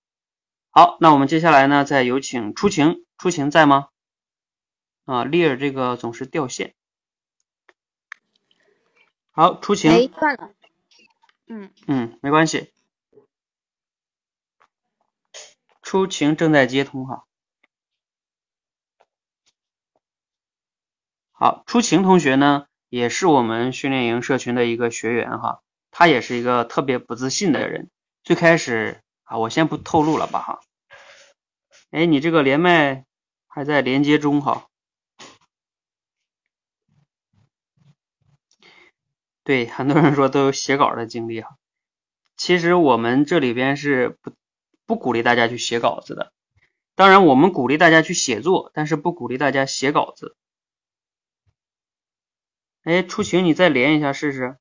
[0.70, 3.06] 好，那我们接下来呢，再有请出晴。
[3.18, 3.90] 出晴在吗？
[5.06, 6.76] 啊，丽儿这个总是掉线。
[9.32, 9.92] 好，出晴。
[9.92, 10.54] 哎，断了。
[11.48, 12.72] 嗯嗯，没关系。
[15.82, 17.26] 出晴正在接通哈。
[21.32, 25.62] 好，出晴同学呢，也是我们训练营社群的一个学员哈。
[25.92, 27.92] 他也是一个特别不自信的人。
[28.24, 30.62] 最开始啊，我先不透露了吧哈。
[31.92, 33.06] 哎，你这个连麦
[33.48, 34.68] 还在连接中哈。
[39.44, 41.58] 对，很多人说都有写稿的经历哈。
[42.38, 44.32] 其实我们这里边是不
[44.86, 46.32] 不鼓励大家去写稿子的。
[46.96, 50.38] 当然，我们鼓励大家去写作，但是不鼓励大家写稿子。
[52.84, 54.58] 哎，出晴，你再连一下试试。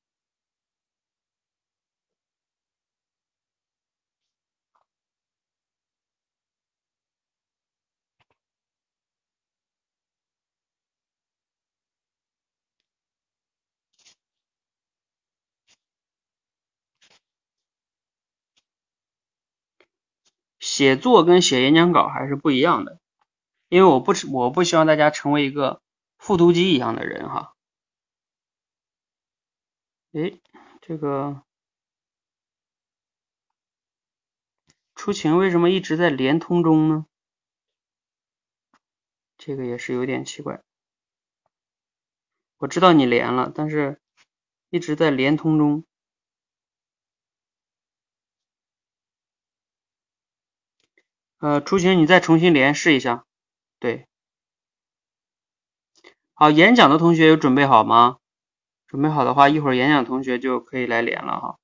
[20.82, 22.98] 写作跟写演讲稿还是不一样的，
[23.68, 25.80] 因为我不我不希望大家成为一个
[26.18, 27.54] 复读机一样的人哈。
[30.10, 30.40] 哎，
[30.80, 31.44] 这个
[34.96, 37.06] 出晴为什么一直在连通中呢？
[39.38, 40.64] 这个也是有点奇怪。
[42.56, 44.00] 我知道你连了，但是
[44.68, 45.84] 一直在连通中。
[51.42, 53.24] 呃，出行你再重新连试一下，
[53.80, 54.06] 对，
[56.34, 58.18] 好，演讲的同学有准备好吗？
[58.86, 61.58] 准备好的话，一会儿演讲同学就可以来连了哈。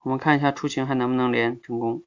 [0.00, 2.04] 我们看一下出行还能不能连成功。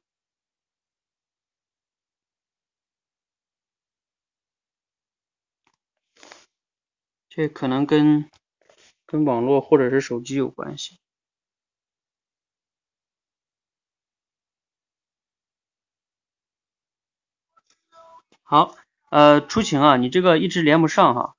[7.30, 8.30] 这可能跟
[9.06, 11.01] 跟网络或者是手机有关系。
[18.52, 18.74] 好，
[19.08, 21.34] 呃，出晴啊，你这个一直连不上哈。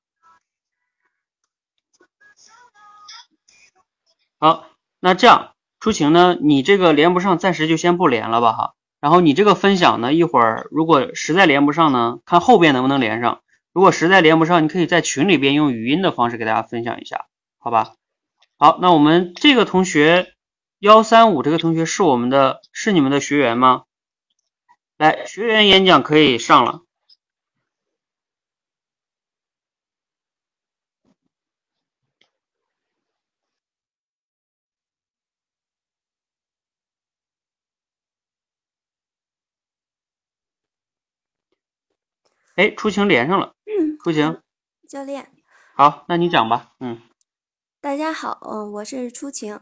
[4.40, 4.66] 好，
[5.00, 8.74] 那这样，出晴呢，你这个连不上，暂时就先不连了吧哈。
[9.00, 13.44] 然后你这个分享呢，一会儿如果实在连不上呢，看后边能不能连上。
[13.74, 17.28] 如果实在连不上，你可以在群里边用语音的方式给大家分享一下，
[17.60, 17.94] 好吧？
[18.58, 20.34] 好，那我们这个同学
[20.80, 23.84] 幺三五这个同学是我们的，是你们的学员吗？
[24.98, 26.83] 来，学员演讲可以上了。
[42.56, 43.56] 哎，出晴连上了。
[43.66, 44.40] 嗯，出晴，
[44.88, 45.32] 教练。
[45.76, 46.74] 好，那你讲吧。
[46.80, 47.02] 嗯，
[47.82, 49.60] 大家好，嗯，我是出晴，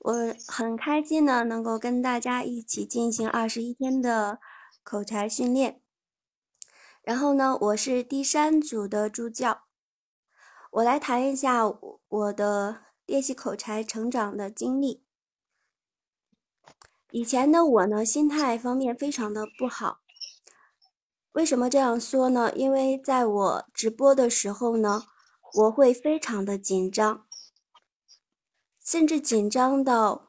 [0.00, 0.12] 我
[0.46, 4.38] 很开心呢，能够跟大家一起进行二十一天的
[4.82, 5.80] 口才训练。
[7.00, 9.62] 然后呢，我是第三组的助教，
[10.72, 15.02] 我来谈一下我的练习口才成长的经历。
[17.12, 20.00] 以前的我呢，心态方面非常的不好。
[21.36, 22.50] 为什么这样说呢？
[22.56, 25.04] 因为在我直播的时候呢，
[25.52, 27.26] 我会非常的紧张，
[28.82, 30.28] 甚至紧张到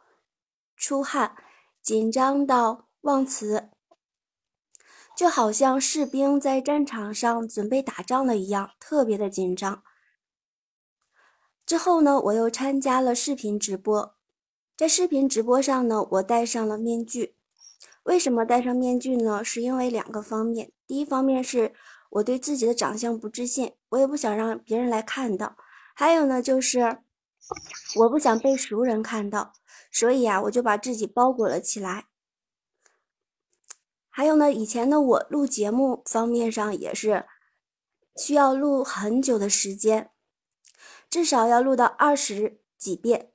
[0.75, 1.37] 出汗，
[1.81, 3.69] 紧张到忘词，
[5.15, 9.81] 就好像士兵在战场上准备打仗了一样，特别的紧张。
[11.65, 14.13] 之后呢，我又参加了视频直播，
[14.75, 17.37] 在视频直播上呢，我戴上了面具。
[18.03, 19.41] 为什么戴上面具呢？
[19.41, 20.73] 是因为两个方面。
[20.87, 21.75] 第一方面是
[22.09, 25.57] 我对自己的长相不自信，我也不想让别人来看到。
[25.93, 26.99] 还有呢，就是
[27.97, 29.53] 我不想被熟人看到，
[29.91, 32.05] 所以啊，我就把自己包裹了起来。
[34.09, 37.25] 还有呢，以前的我录节目方面上也是
[38.15, 40.11] 需要录很久的时间，
[41.09, 43.31] 至少要录到二十几遍，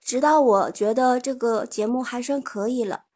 [0.00, 3.07] 直到我觉得这个节目还算可以了。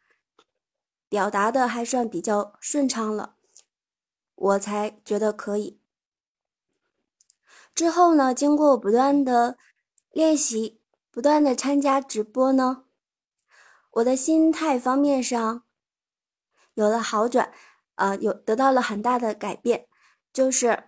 [1.12, 3.36] 表达的还算比较顺畅了，
[4.34, 5.78] 我才觉得可以。
[7.74, 9.58] 之后呢，经过不断的
[10.10, 12.86] 练习，不断的参加直播呢，
[13.90, 15.64] 我的心态方面上
[16.72, 17.52] 有了好转，
[17.96, 19.88] 呃，有得到了很大的改变。
[20.32, 20.84] 就是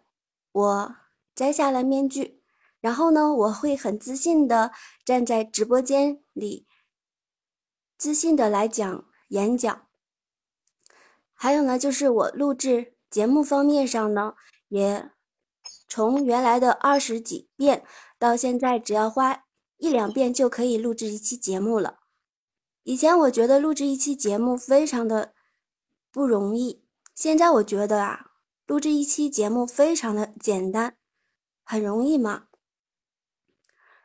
[0.52, 0.96] 我
[1.34, 2.42] 摘下了面具，
[2.80, 4.72] 然后呢，我会很自信的
[5.04, 6.66] 站在直播间里，
[7.98, 9.83] 自信的来讲演讲。
[11.34, 14.34] 还有呢，就是我录制节目方面上呢，
[14.68, 15.10] 也
[15.88, 17.84] 从原来的二十几遍，
[18.18, 19.44] 到现在只要花
[19.76, 21.98] 一两遍就可以录制一期节目了。
[22.82, 25.34] 以前我觉得录制一期节目非常的
[26.12, 28.32] 不容易，现在我觉得啊，
[28.66, 30.96] 录制一期节目非常的简单，
[31.64, 32.46] 很容易嘛。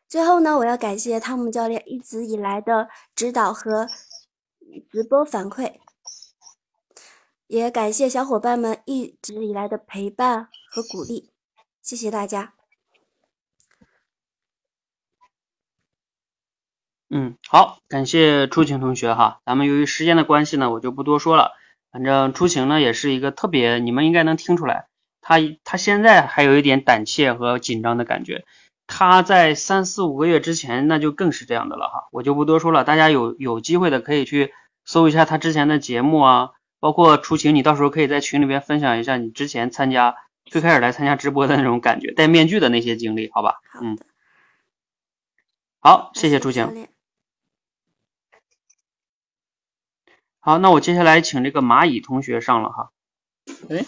[0.07, 3.87] 最后呢，我要感谢汤姆教练一直以来的指导和
[4.91, 5.79] 直播反馈。
[7.49, 11.31] 也感谢小伙伴们一直以来的陪伴和鼓励，
[11.81, 12.53] 谢谢大家。
[17.09, 19.41] 嗯，好，感谢初晴同学哈。
[19.47, 21.53] 咱们由于时间的关系呢，我就不多说了。
[21.91, 24.87] 反正初晴呢也是一个特别，你们应该能听出来，
[25.19, 28.45] 他他现在还有一点胆怯和紧张的感觉。
[28.85, 32.83] 他在三四五个月之前那就更是这样的了哈，我就不多说了。
[32.83, 34.53] 大家有有机会的可以去
[34.85, 36.51] 搜一下他之前的节目啊。
[36.79, 40.15] 包括出晴，你到时候可以在群里边分享一下你之前参加
[40.45, 43.55] 最开始来参加直播的那种感觉，戴面具的那些经历，好吧？
[43.81, 43.97] 嗯，
[45.79, 46.87] 好，谢谢出晴。
[50.39, 52.91] 好，那我接下来请这个蚂蚁同学上了哈。
[53.69, 53.85] 哎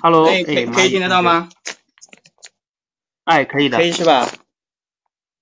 [0.00, 1.48] ，Hello，哎，可以可以听得到吗？
[3.24, 3.78] 哎，可以的。
[3.78, 4.28] 可以是吧？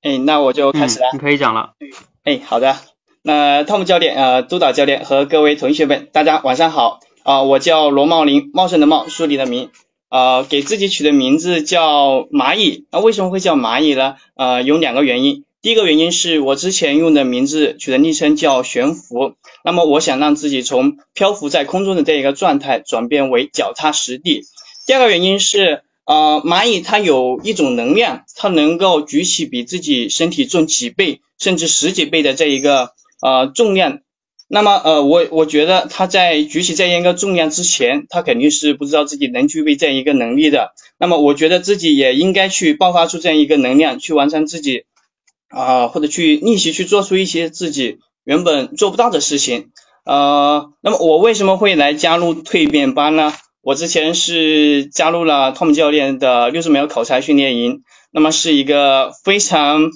[0.01, 1.11] 哎，那我就开始了。
[1.13, 1.77] 你可以讲了。
[2.25, 2.75] 哎，好的。
[3.23, 7.43] 那汤姆教练、呃，督导教练和各位同学们，大家晚上好啊！
[7.43, 9.69] 我叫罗茂林，茂盛的茂，树立的林，
[10.09, 12.87] 啊，给自己取的名字叫蚂蚁。
[12.91, 14.15] 那为什么会叫蚂蚁呢？
[14.37, 15.45] 呃，有两个原因。
[15.61, 24.45] 第一个原因是我之前用的名字取的昵称叫悬浮，那么我想让自己从漂浮在空中的这一个状态转变为脚踏实地。
[24.87, 32.93] 第二个原因是，呃，蚂蚁它有一种能量，它能够举起比自己身体重几倍甚至十几倍的这一个。
[33.21, 34.01] 呃，重量，
[34.49, 40.73] 那么呃，我我觉得他在举起这样一个重量之前，他肯定是不知道自己能具备这样一个能力的。
[40.99, 44.85] 那么我觉得自己也应该去爆发出这样一个能量，去完成自己
[45.49, 49.71] 啊，或者去逆袭去做出一些自己原本做不到的事情。
[50.05, 53.33] 呃，那么我为什么会来加入蜕变班呢？
[53.63, 59.91] 我之前是加入了 Tom 教练的六十秒口才训练营，那么是一个非常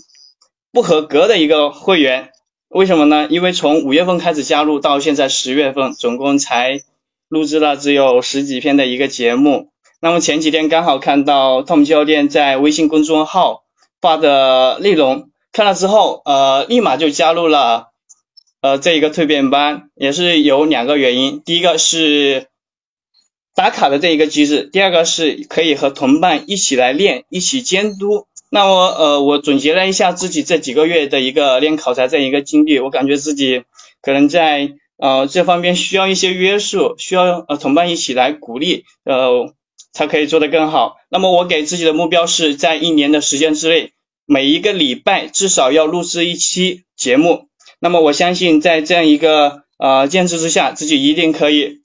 [0.71, 2.29] 不合格的一个会员。
[2.75, 3.29] 为什么呢？
[3.31, 6.81] 因为从五月份开始加入到现在十月份，总共才
[7.29, 9.69] 录制了只有十几篇的一个节目。
[10.01, 13.63] 那么前几天刚好看到 Tom 教练在微信公众号
[14.01, 17.91] 发的内容，看了之后，呃，立马就加入了
[18.61, 22.49] 呃这一个蜕变班，也是有两个原因，第一个是
[23.55, 28.27] 打卡的这一个机制，第二个是可以和同伴一起来练，一起监督。
[28.51, 33.65] 那么呃我总结了一下自己这几个月的一个练考察这样一个经历，我感觉自己
[34.01, 39.53] 可能在呃这方面需要一些约束，需要呃同伴一起来鼓励，呃
[39.93, 40.97] 才可以做得更好。
[41.09, 43.93] 那么我给自己的目标是在一年的时间之内，
[44.27, 47.49] 每一个礼拜至少要录制一期节目。
[47.81, 51.81] 那么我相信在这样一个呃坚持之下，自己一定可以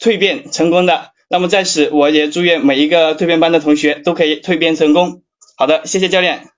[0.00, 1.10] 蜕变成功的。
[1.28, 5.22] 那么在此，我也祝愿每一个蜕变班的同学都可以蜕变成功。
[5.62, 6.50] 好的，谢谢教练。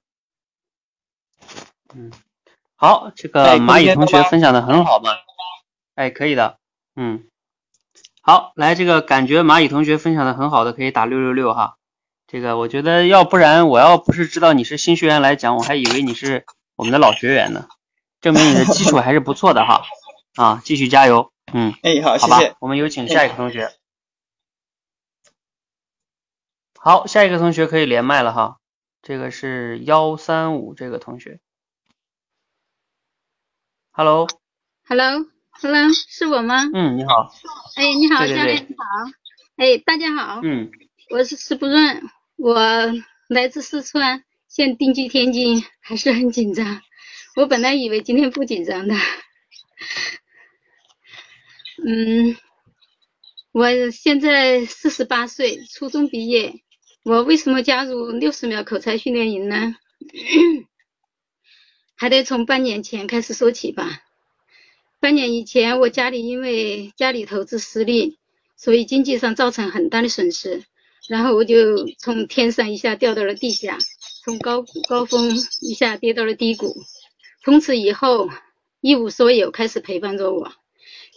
[1.95, 2.11] 嗯，
[2.75, 5.11] 好，这个蚂蚁同学分享的很好嘛，
[5.95, 6.59] 哎，可以的，
[6.97, 7.27] 嗯。
[8.23, 11.77] 好，来这个感觉蚂蚁同学分享的很好的可以打六六六哈。
[12.27, 17.69] 这个我觉得要不然我要不是知道你是新学员来讲，我还以为你是我们的老学员呢，
[18.23, 19.83] 证明你的基础还是不错的哈。
[20.37, 21.75] 啊，继续加油，嗯。
[21.83, 22.57] 哎，好，谢谢。
[22.59, 23.71] 我们有请下一个同学。
[26.81, 28.57] 好，下一个同学可以连麦了哈。
[29.05, 31.39] 这个是幺三五这个同学。
[33.91, 35.27] Hello，Hello。
[35.51, 36.65] Hello，是我吗？
[36.73, 37.31] 嗯，你好。
[37.77, 38.85] 哎，你好，教练，你好。
[39.57, 40.41] 哎，大家好。
[40.43, 40.71] 嗯。
[41.11, 42.03] 我是石不润，
[42.37, 42.59] 我
[43.29, 46.81] 来自四川，现定居天津，还是很紧张。
[47.37, 48.95] 我本来以为今天不紧张的。
[51.87, 52.39] 嗯，
[53.53, 56.64] 我现在四十八岁，初中毕业。
[57.05, 59.77] 我为什么加入六十秒口才训练营呢？
[61.97, 64.01] 还得从半年前开始说起吧。
[65.01, 68.19] 半年以前，我家里因为家里投资失利，
[68.57, 70.65] 所以经济上造成很大的损失，
[71.07, 73.77] 然后我就从天上一下掉到了地下，
[74.25, 76.75] 从高谷高峰一下跌到了低谷。
[77.45, 78.31] 从此以后，
[78.81, 80.53] 一无所有开始陪伴着我，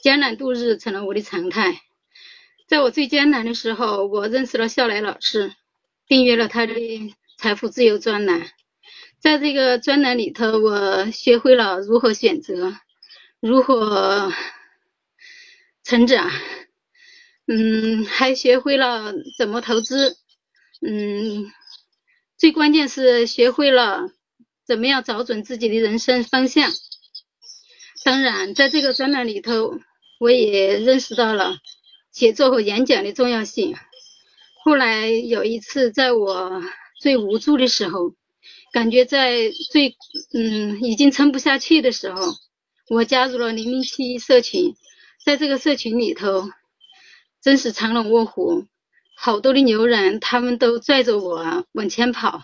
[0.04, 1.82] 艰难度日成了我的常态。
[2.68, 5.54] 在我最艰难的时候，我认识了笑来老师，
[6.08, 6.74] 订阅了他的
[7.38, 8.50] 财富自由专栏。
[9.20, 12.78] 在这个专栏里头，我学会了如何选择。
[13.40, 14.32] 如何
[15.84, 16.32] 成长？
[17.46, 20.18] 嗯，还学会了怎么投资。
[20.82, 21.52] 嗯，
[22.38, 24.10] 最关键是学会了
[24.66, 26.72] 怎么样找准自己的人生方向。
[28.04, 29.80] 当然，在这个专栏里头，
[30.20, 31.58] 我也认识到了
[32.12, 33.76] 写作和演讲的重要性。
[34.68, 36.62] 后来有一次，在我
[37.00, 38.14] 最无助的时候，
[38.74, 39.96] 感觉在最
[40.34, 42.34] 嗯已经撑不下去的时候。
[42.90, 44.76] 我加入了零零七社群，
[45.24, 46.50] 在这个社群里头，
[47.42, 48.66] 真是藏龙卧虎，
[49.16, 52.42] 好多的牛人，他们都拽着我往前跑，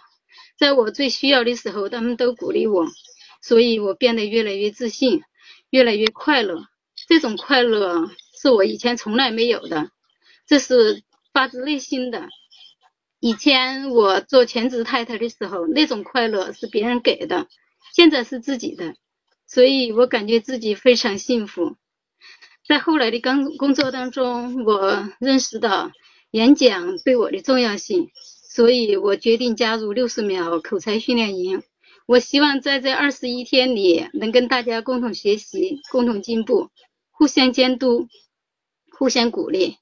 [0.58, 2.88] 在我最需要的时候，他们都鼓励我，
[3.42, 5.24] 所以我变得越来越自信，
[5.72, 6.64] 越来越快乐。
[7.06, 8.10] 这种快乐
[8.42, 9.92] 是我以前从来没有的，
[10.48, 11.04] 这是
[11.34, 12.30] 发自内心的。
[13.20, 17.48] 以前我做全职太太的时候，那种快乐是别人给的，
[17.94, 18.96] 现在是自己的。
[19.48, 21.76] 所以我感觉自己非常幸福。
[22.68, 25.92] 在后来的工工作当中，我认识到
[26.32, 28.10] 演讲对我的重要性，
[28.50, 31.62] 所以我决定加入六十秒口才训练营。
[32.06, 36.70] 我希望在这二十一天里，能跟大家共同学习、共同进步、
[37.12, 38.08] 互相监督、
[38.92, 39.78] 互相鼓励。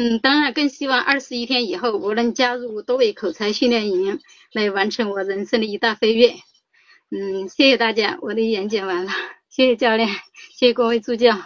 [0.00, 4.18] 嗯，当然更希望二十一天以后，我能加入多位口才训练营，
[4.50, 6.36] 来完成我人生的一大飞跃。
[7.10, 9.12] 嗯，谢谢大家，我的演讲完了，
[9.50, 10.08] 谢谢教练，
[10.56, 11.36] 谢谢各位助教。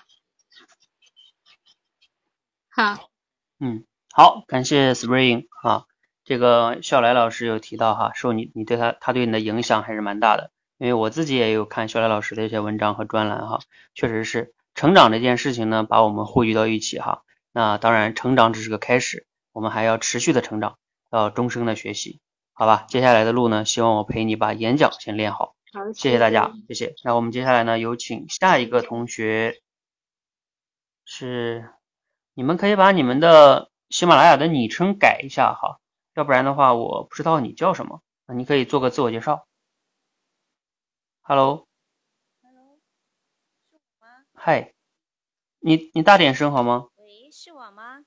[2.70, 3.11] 好，
[3.59, 5.86] 嗯，好，感谢 Spring 啊，
[6.24, 13.59] 这个笑来老师有提到哈，受你你对他他对你的影响还是蛮大的，因为我自己也有看笑来老师的一些文章和专栏哈，
[13.96, 17.22] 确实是成长这件事情呢，把我们汇聚到一起哈，
[17.57, 20.76] 那当然成长只是个开始，我们还要持续的成长，
[21.12, 22.20] 要终生的学习。
[22.52, 25.55] 好吧，接下来的路呢，希望我陪你把演讲先练好。
[25.72, 26.96] 好，谢谢大家，谢谢。
[27.05, 29.62] 那我们接下来呢，有请下一个同学，
[31.05, 31.70] 是
[32.34, 35.78] 你们可以把你们的喜马拉雅的昵称改一下哈，
[36.14, 38.02] 要不然的话我不知道你叫什么。
[38.26, 39.46] 那你可以做个自我介绍。
[41.22, 41.68] Hello。
[42.42, 42.78] Hello。
[43.70, 44.09] 是我吗？
[44.34, 44.72] 嗨。
[45.61, 46.88] 你你大点声好吗？
[47.35, 48.05] 喂，是我吗？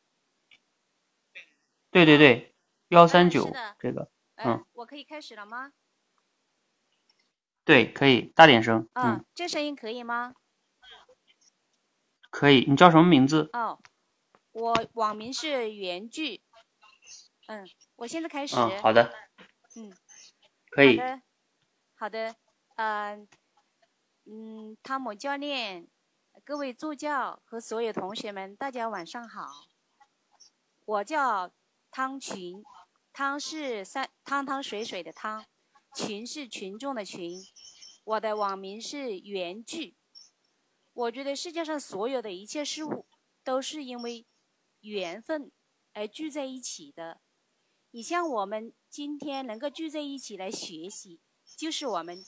[1.92, 2.56] 对对对，
[2.88, 4.10] 幺三九这个。
[4.36, 5.74] 嗯，我可以开始了吗？
[7.66, 8.88] 对，可以大点声。
[8.94, 10.34] 嗯，这声音可以吗？
[12.30, 12.64] 可以。
[12.70, 13.50] 你叫什么名字？
[13.52, 13.82] 哦，
[14.54, 16.42] 我网名是原句。
[17.48, 17.68] 嗯，
[17.98, 18.56] 我现在开始。
[18.56, 19.14] 嗯，好的。
[19.76, 19.92] 嗯，
[20.70, 20.98] 可以。
[20.98, 21.22] 好的，
[21.96, 22.36] 好的。
[22.78, 23.28] 嗯
[24.24, 25.86] 嗯，汤姆教练，
[26.48, 29.68] 各位助教和所有同学们，大家晚上好。
[30.86, 31.52] 我叫
[31.92, 32.64] 汤群，
[33.12, 35.46] 汤是三汤汤水水的汤，
[35.94, 37.38] 群是群众的群。
[38.06, 39.98] 我的网名是缘聚。
[40.94, 43.06] 我觉得世界上所有的一切事物
[43.44, 44.26] 都是因为
[44.80, 45.52] 缘分
[45.92, 47.20] 而聚在一起的。
[47.92, 51.20] 你像我们今天能够聚在一起来学习，
[51.58, 52.26] 就是我们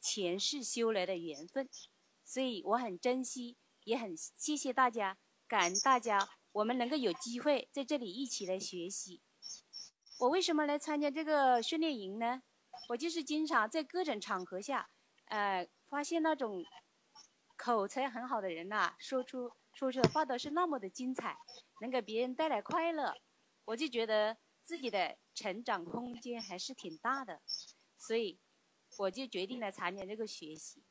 [0.00, 1.68] 前世修来的缘分。
[2.30, 5.18] 所以我很珍惜，也很谢谢大家，
[5.48, 9.20] 感恩大家，我们能够有机会在这里一起来学习。
[10.20, 12.44] 我为什么来参加这个训练营呢？
[12.90, 14.90] 我就是经常在各种场合下，
[15.24, 16.62] 呃，发现那种
[17.56, 21.36] 口才很好的人呐，说出说出的话都是那么的精彩，
[21.80, 23.12] 能给别人带来快乐，
[23.64, 27.42] 我就觉得自己的成长空间还是挺大的，
[27.98, 28.38] 所以
[28.98, 30.84] 我就决定来参加这个学习。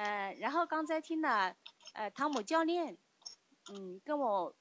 [0.00, 1.54] 呃，然后刚才听了
[1.92, 2.96] 呃汤姆教练，
[3.70, 4.56] 嗯，跟我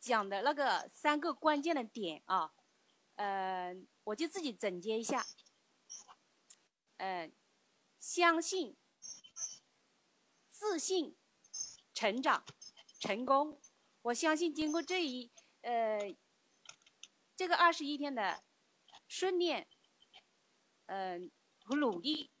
[0.00, 2.52] 讲的那个三个关键的点啊，
[3.14, 5.24] 呃，我就自己总结一下，
[6.96, 7.30] 呃，
[8.00, 8.76] 相信、
[10.48, 11.16] 自信、
[11.94, 12.44] 成长、
[12.98, 13.60] 成功。
[14.02, 15.30] 我相信经过这一
[15.60, 16.12] 呃
[17.36, 18.42] 这个二十一天的
[19.06, 19.68] 训练，
[20.86, 21.30] 嗯
[21.62, 22.32] 和努力，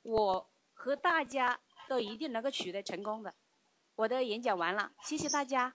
[0.00, 0.50] 我。
[0.78, 1.58] 和大家
[1.88, 3.34] 都一定能够取得成功的。
[3.96, 5.74] 我的演讲完了，谢谢大家。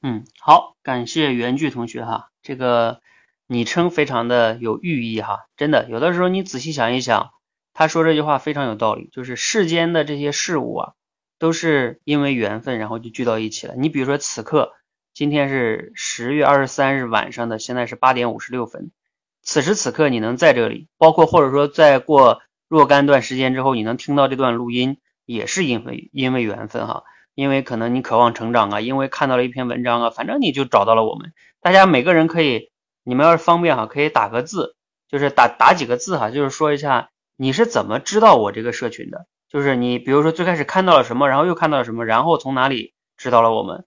[0.00, 3.00] 嗯，好，感谢原句同学哈，这个
[3.48, 7.32] 昵称非常的有寓意哈，真的，有的时候你仔细想一想，
[7.74, 10.92] 他说这句话非常有道理，就是世间的这些事物啊，
[11.40, 13.74] 都是因为缘分，然后就聚到一起了。
[13.74, 14.72] 你比如说此刻，
[15.12, 18.92] 今天是十月二十三日晚上的，现在是八点五十六分，
[19.42, 22.40] 此时此刻你能在这里，包括或者说再过。
[22.68, 27.04] 若干段时间之后，你能听到这段录音，也是因为因为缘分哈，
[27.34, 31.32] 因为可能你渴望成长啊，因为看到了一篇文章啊，反正你就找到了我们。
[31.60, 32.70] 大家每个人可以，
[33.04, 34.76] 你们要是方便哈，可以打个字，
[35.08, 43.84] 就是打打几个字哈，就是说一下你是怎么知道我这个社群的，就是你比如说最开始看到了什么，然后又看到了什么，然后从哪里知道了我们，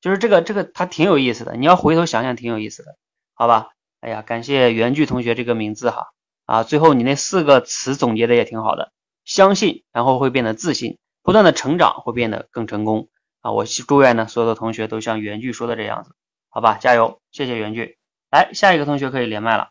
[0.00, 2.96] 就是这个这个它挺有意思的，你要回头想想挺有意思的，
[3.34, 3.68] 好吧？
[4.00, 6.08] 哎呀，感谢原句同学这个名字哈。
[6.48, 8.90] 啊，最后你那四个词总结的也挺好的，
[9.26, 13.10] 相信，然后会变得自信，不断的成长会变得更成功
[13.42, 13.52] 啊！
[13.52, 16.14] 我祝愿呢，所有的同学都像原句说的这样子，
[16.48, 17.98] 好吧，加油，谢谢原句。
[18.30, 19.68] 来，下一个同学可以连麦了。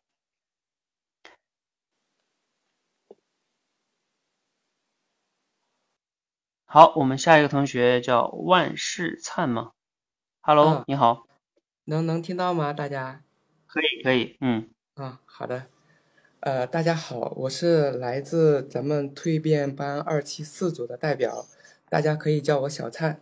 [6.67, 9.71] 好，我们下一个同学叫万事灿吗
[10.41, 11.25] ？Hello，你好，
[11.85, 12.71] 能能听到吗？
[12.71, 13.23] 大家？
[13.65, 14.69] 可以，可以，嗯。
[14.93, 15.65] 啊，好的。
[16.41, 21.47] 呃，大家好，我是来自咱们蜕变班二七四组的代表，
[21.89, 23.19] 大家可以叫我小灿。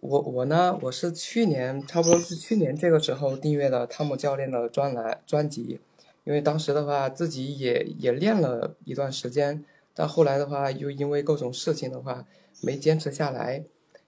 [0.00, 5.80] 我我呢，我是去年差不多是去年这个时候订阅的汤姆教练的专栏专辑，
[6.24, 9.62] 因为当时的话自己也也练了一段时间，
[9.94, 12.24] 但后来的话又因为各种事情的话
[12.62, 13.62] 没坚持下来，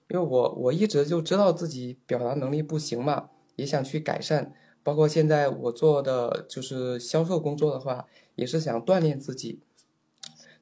[0.09, 8.07] 因为我我一直就知道自己表达能力不行嘛，也想去改善，包括现在我做的就是销售工作的话。
[8.35, 9.61] 也是想锻炼自己，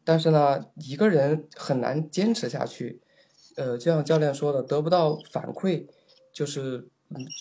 [0.03, 3.01] 但是呢，一个人很难坚持下去。
[3.55, 5.86] 呃，就像教练说的，得不到反馈，
[6.34, 6.88] 就是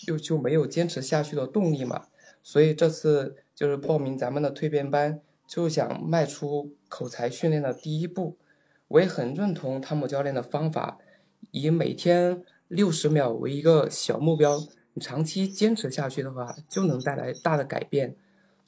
[0.05, 2.07] 就就没有坚持下去的动力嘛。
[2.43, 8.37] 所以这次就是报名咱们的蜕变班，就想迈出口才训练的第一步。
[8.89, 10.97] 我也很认同汤姆教练的方法，
[11.51, 14.59] 以每天六十秒为一个小目标，
[14.93, 18.17] 你长期坚持下去的话，就能带来大的改变。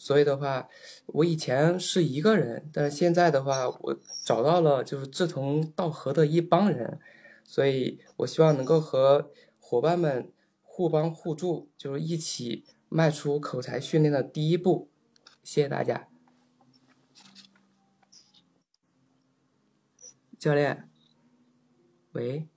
[0.03, 0.67] 所以的话，
[1.05, 6.99] 我以前是一个人，但是现在的话，我找到了就是志同道合的一帮人，
[7.45, 10.29] 所以我希望能够和伙伴们
[10.61, 14.89] 互帮互助，就是一起迈出口才训练的第一步。
[15.41, 16.09] 谢谢大家，
[20.37, 20.89] 教练。
[22.11, 22.49] 喂，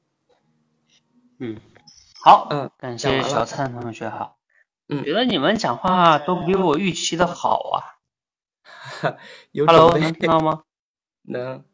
[1.38, 1.60] 嗯，
[2.24, 4.35] 好，嗯，感谢小灿同学哈。
[4.88, 7.98] 嗯，觉得你们讲话都比我预期的好啊。
[9.52, 10.62] Hello，能听到吗？
[11.26, 11.64] 能。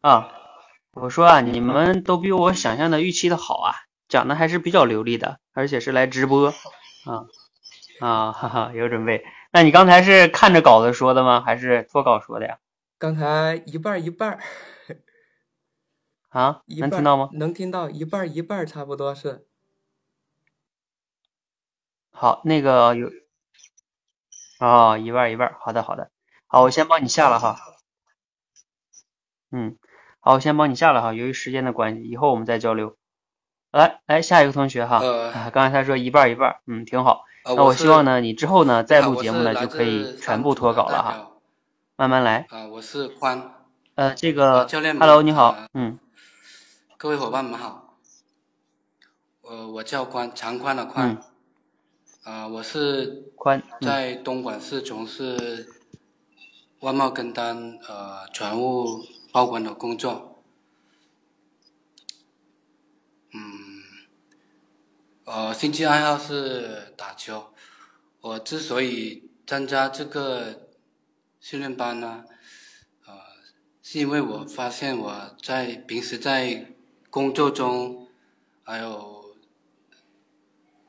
[0.00, 0.30] 啊，
[0.92, 3.74] 我说啊，你们都比我想象的预期的好啊，
[4.08, 6.48] 讲的还是比较流利的，而且是来直播
[7.04, 7.26] 啊
[7.98, 9.24] 啊，哈哈，有准备。
[9.50, 11.40] 那你刚才是看着稿子说的吗？
[11.44, 12.58] 还是脱稿说的呀？
[12.98, 14.38] 刚才一半一半。
[16.28, 16.62] 啊？
[16.68, 17.30] 能听到吗？
[17.32, 19.45] 能听到一半一半，差不多是。
[22.18, 23.10] 好，那个有，
[24.58, 26.10] 哦，一半一半，好的好的，
[26.46, 27.58] 好，我先帮你下了哈，
[29.52, 29.76] 嗯，
[30.20, 32.96] 好，我先帮你下了哈，由于时间的关系，以后我们再交流。
[33.70, 37.24] 来，来下一个同学哈，呃，刚才他说一半一半，嗯，挺好。
[37.44, 41.32] 那我希望呢，你之后呢再录节目呢就可以全部脱稿了哈，
[41.96, 42.46] 慢慢来。
[42.48, 43.52] 啊，我是宽。
[43.94, 45.98] 呃，这个教练，Hello，你好，嗯。
[46.96, 47.98] 各位伙伴们好，
[49.42, 51.22] 呃，我叫宽，长宽的宽。
[52.26, 55.68] 啊，我是宽，在东莞市从事
[56.80, 60.42] 外贸跟单呃船务报关的工作。
[63.32, 63.80] 嗯，
[65.24, 67.54] 呃，兴趣爱好是打球。
[68.20, 70.66] 我之所以参加这个
[71.38, 72.24] 训练班呢？
[73.06, 73.14] 呃
[73.80, 76.72] 是因为我发现我在平时在
[77.08, 78.08] 工作中，
[78.64, 79.15] 还有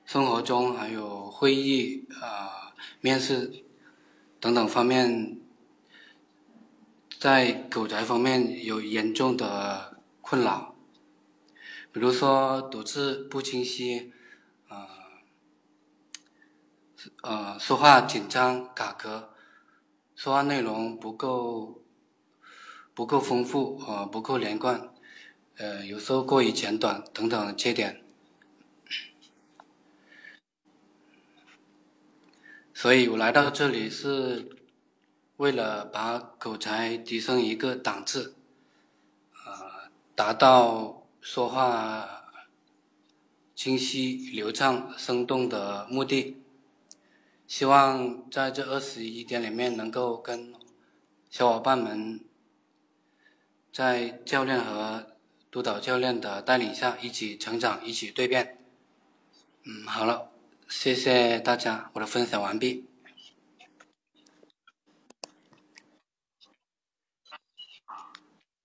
[0.08, 3.66] 生活中，还有会议啊、面试
[4.40, 5.38] 等等方面，
[7.20, 10.74] 在口才方面有严重的困扰。
[11.92, 14.14] 比如说读字不清晰，
[14.70, 14.88] 啊，
[17.24, 19.34] 呃，说话紧张卡壳，
[20.16, 21.84] 说话内容不够。
[22.94, 24.92] 不够丰富啊，不够连贯，
[25.58, 28.04] 呃，有时候过于简短等等缺点，
[32.80, 34.56] 所以我来到这里是
[35.38, 38.36] 为了把口才提升一个档次，
[39.48, 42.30] 呃，达到说话
[43.56, 46.38] 清晰、流畅、生动的目的。
[47.48, 50.54] 希望在这二十一天里面能够跟
[51.32, 52.24] 小伙伴们。
[53.74, 55.18] 在教练和
[55.50, 58.60] 督导教练的带领下，一起成长，一起蜕变。
[59.64, 60.30] 嗯，好了，
[60.70, 62.86] 谢谢大家，我的分享完毕。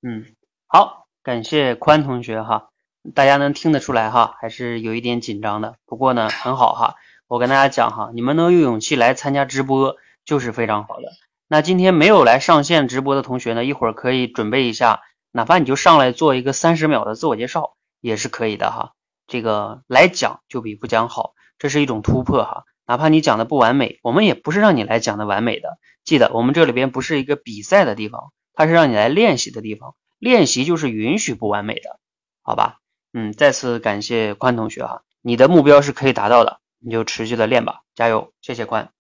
[0.03, 0.35] 嗯，
[0.67, 2.71] 好，感谢宽同学哈，
[3.15, 6.97] 大家能听得出来哈，还是有一点紧张的，不过呢，很好哈。
[7.29, 11.13] 我跟大家讲哈，你们能有勇气来参加直播，就是非常好的。
[11.47, 18.93] 那今天没有来上线直播的同学呢，一会儿可以准备一下，哪怕你就上来做一个三十秒的自我介绍也是可以的哈。
[19.29, 22.65] 这个来讲就比不讲好，这是一种突破哈。
[22.87, 25.79] 哪怕你讲的不完美，我们也不是让你来讲的完美的。
[26.03, 29.95] 记得我们这里边不是一个比赛的地方，它是让你来练习的地方。
[30.19, 32.01] 练习就是允许不完美的，
[32.43, 32.81] 好吧？
[33.13, 38.33] 嗯，再次感谢宽同学哈，你的目标是可以达到的，你就持续的练吧，加油！
[38.41, 38.91] 谢谢宽。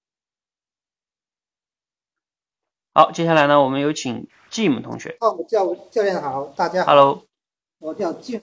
[2.94, 5.16] 好，接下来呢，我们有请 Jim 同学。
[5.18, 6.92] 哦，教教练好，大家好。
[6.92, 7.26] Hello，
[7.80, 8.40] 我叫 Jim。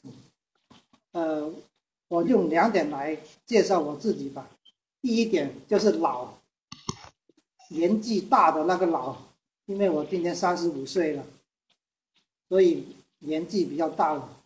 [1.14, 1.54] 呃，
[2.10, 4.50] 我用两点来介绍我自己吧。
[5.02, 6.34] 第一点就是老，
[7.70, 9.16] 年纪大的那个老，
[9.66, 11.26] 因为我今年三十五岁了，
[12.50, 12.84] 所以
[13.20, 14.38] 年纪比较大了。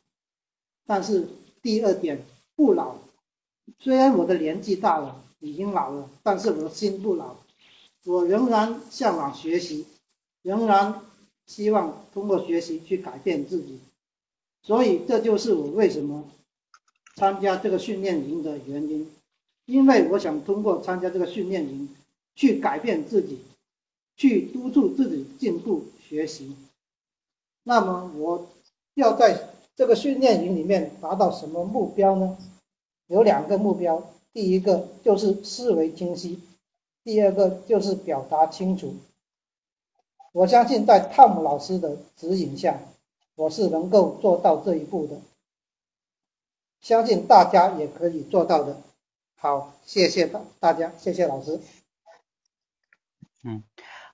[0.86, 1.28] 但是
[1.64, 2.24] 第二点
[2.56, 2.98] 不老，
[3.80, 7.36] 虽然我的年纪大了，已经老了，但是我的心不老，
[8.06, 9.88] 我仍然向往学习。
[10.44, 11.00] 仍然
[11.46, 13.80] 希望通过学习去改变自己，
[14.62, 16.30] 所以这就是我为什么
[17.16, 19.10] 参加这个训练营的原因。
[19.66, 21.88] 因为我想通过参加这个训练营
[22.36, 23.40] 去改变自己，
[24.18, 26.56] 去督促自己进步学习。
[27.64, 28.48] 那么我
[28.96, 32.38] 要在这个训练营里面达到什么目标呢？
[33.08, 34.04] 有两个目标，
[34.34, 36.40] 第一个就是思维清晰，
[37.04, 38.96] 第二个就是表达清楚。
[40.34, 42.82] 我相信在汤姆老师的指引下，
[43.36, 45.22] 我是能够做到这一步的。
[46.84, 48.76] 相信大家也可以做到的。
[49.40, 51.62] 好，谢谢大大家，谢谢老师。
[53.42, 53.64] 嗯，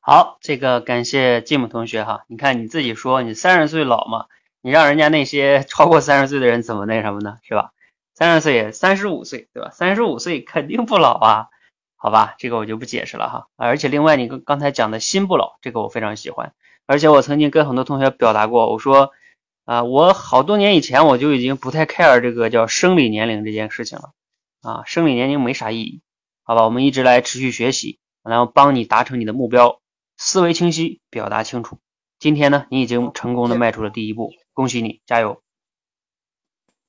[0.01, 2.25] 好，这个感谢吉姆同学哈。
[2.27, 4.27] 你看你自己说你三十岁老嘛，
[4.61, 7.37] 你让人家那些超过 三十岁的人怎么那什么呢？
[7.41, 7.73] 是吧？
[8.13, 9.71] 三十岁，三十五岁，对吧？
[9.71, 11.47] 三十五岁肯定不老啊。
[11.95, 13.47] 好吧，这个我就不解释了哈。
[13.55, 16.53] 而且另外，你刚刚才讲的心不老，这个我非常喜欢。
[16.85, 19.11] 而且我曾经跟很多同学表达过，我说
[19.69, 24.13] 啊，我好多年以前我就已经不太 care 这个叫生理年龄这件事情了
[24.61, 26.01] 啊，生理年龄没啥意义。
[26.41, 29.79] 好吧，我们一直来持续学习，然后帮你达成你的目标，
[30.17, 31.77] 思维清晰，表达清楚。
[32.17, 35.43] 今天呢，你已经成功的迈出了第一步，恭喜你，加油！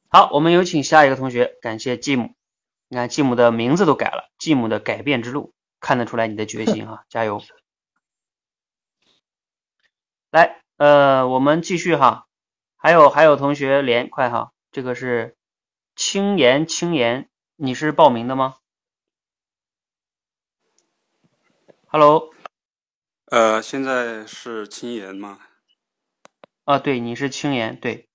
[0.09, 2.31] 好，我们有请下一个同学，感谢继母。
[2.89, 7.43] 你看，继母的名字都改了，继母的改变之路，看得出来你的决心啊，加油！
[10.33, 12.27] 来，呃，我们继续哈，
[12.83, 15.37] 还有还有同学连快哈，这个是
[15.95, 18.57] 青岩青岩，你是报名的吗
[21.89, 22.31] ？Hello，
[23.27, 25.41] 呃，现在是青岩吗？
[26.65, 28.09] 啊，对，你是青岩，对。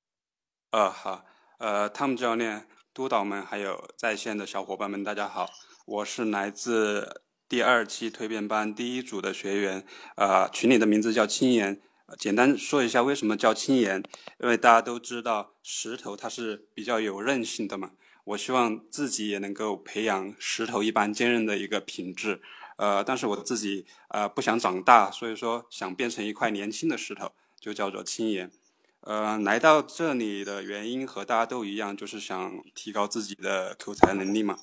[0.71, 1.23] 呃，好，
[1.59, 5.47] 呃，汤姆教练、督导们还有在线的小伙伴们，大家好，
[5.85, 9.85] 我是来自第二期蜕变班第一组的学员，
[10.15, 11.79] 呃，群里的名字叫青岩。
[12.17, 14.03] 简单说一下为什么叫青岩，
[14.39, 17.91] 因为大家都知道石头它是比较有韧性的嘛。
[18.25, 22.41] 我希望自己也能够培养石头一般坚韧的一个品质，
[22.77, 28.51] 呃，但是我自己呃不想长大，所以说想变成一块年轻的石头，就叫做青岩。
[29.01, 34.57] 呃，来到这里的原因和大家都一样，就是想提高自己的口才能力嘛。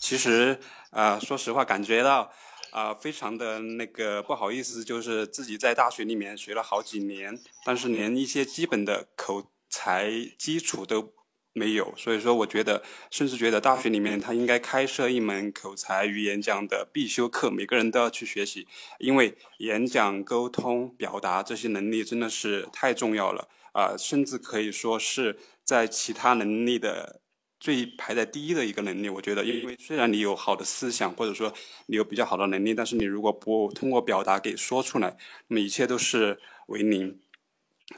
[0.00, 0.60] 其实
[0.90, 2.30] 啊，说实话，感觉到
[2.74, 11.14] 啊非常的那个不好意思，就是自己在大学里面学了好几年，但是连一些基本的口才基础都。
[11.56, 18.66] 没有，所以说我觉得，甚至觉得大学里面他应该开设一门口才与演讲的必修课，每个人都要去学习，
[18.98, 27.20] 因为演讲、沟通、表达这些能力真的是太重要了啊，甚至可以说是在其他能力的
[27.64, 29.08] 最排在第一的一个能力。
[29.08, 31.50] 我觉得，因为虽然你有好的思想，或者说
[31.86, 35.16] 你有比较好的能力，但是你如果不通过表达给说出来，
[35.48, 37.18] 那么一切都是为零。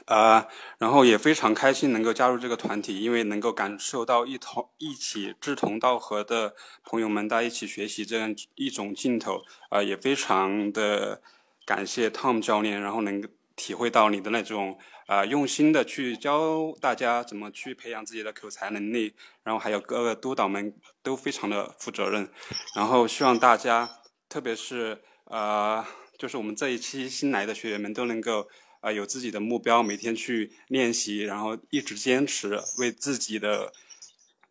[0.05, 0.47] 啊，
[0.77, 6.55] 然后也非常开心能够加入这个团体，因为能够感受到一同一起志同道合的
[6.85, 11.21] 朋友们在一起学习这样一种劲头，啊，也非常的
[11.65, 13.21] 感谢 Tom 教练，然后能
[13.57, 14.77] 体会到你的那种
[15.07, 22.29] 啊用心的去教大家怎么去培养自己的口才能力，然后还有各个督导们都非常的负责任，
[22.75, 23.89] 然后希望大家，
[24.29, 25.89] 特别是啊，
[26.19, 28.47] 就是我们这一期新来的学员们都能够。
[28.79, 33.73] 啊，有自己的目标，每天去练习，然后一直坚持，为自己的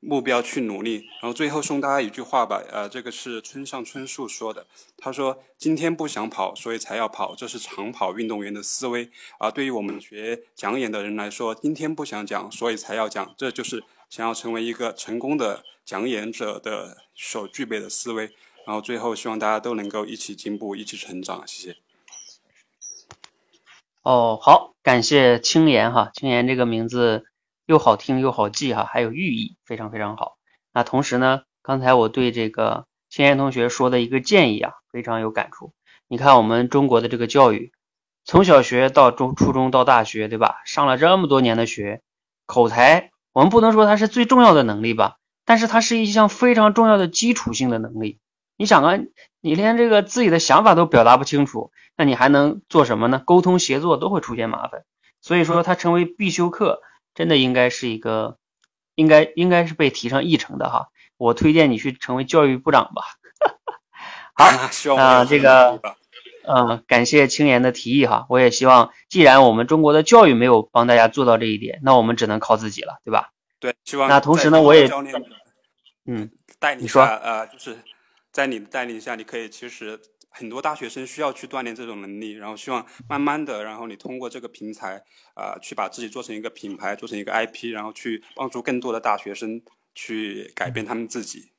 [0.06, 1.04] 目标去努力。
[1.20, 18.30] 然后最后送大家一句话吧，呃，这个是村上春树说的，他说：“今天不想跑，所以才要跑，这是长跑运动员的思维。”而对于我们学讲演的人来说，今天不想讲，所以才要讲，这就是想要成为一个成功的讲演者的所具备的思维。
[18.66, 21.76] 然后最后希望大家都能够一起进步，一起成长，谢谢。
[24.02, 27.26] 哦，好，感谢青岩哈，青岩这个名字
[27.66, 30.36] 又好听又好记哈，还有寓意，非常非常好。
[30.72, 35.72] 那同时呢，刚才我对这个青岩同学说的一个建议啊，非常有感触。
[36.08, 37.72] 你看我们中国的这个教育，
[38.24, 40.56] 从小学到中初中到大学，对吧？
[40.64, 42.02] 上了这么多年的学，
[42.46, 48.20] 口才我们不能说它是最重要的能力吧，但是它是一项非常重要的基础性的能力。
[48.56, 48.98] 你想啊，
[49.40, 51.72] 你连这个自己的想法都表达不清楚。
[51.98, 53.22] 那你还能做什么呢？
[53.24, 54.84] 沟通协作都会出现麻烦，
[55.22, 56.80] 所以说它成为必修课，
[57.16, 58.38] 真的应该是一个，
[58.94, 60.90] 应该应该是被提上议程的哈。
[61.16, 63.02] 我推荐你去成为教育部长吧。
[64.34, 64.44] 好，
[64.94, 65.80] 啊，这个，
[66.46, 68.26] 嗯，感谢青岩的提议哈。
[68.28, 73.30] 我也希望，既然我们中国的教育没有帮大家做到这一点，那我们只能靠自己了，对吧？
[73.58, 74.08] 对，希望。
[74.08, 74.88] 那同时呢，我也，
[76.04, 77.78] 嗯，带你说，呃，就是
[78.30, 79.98] 在你的带领下，你可以其实。
[80.38, 89.62] 很多大学生需要去锻炼这种能力，然后希望慢慢的，然后你通过这个平台，啊，去把自己做成一个品牌，做成一个 IP，然后去帮助更多的大学生
[89.94, 91.52] 去改变他们自己。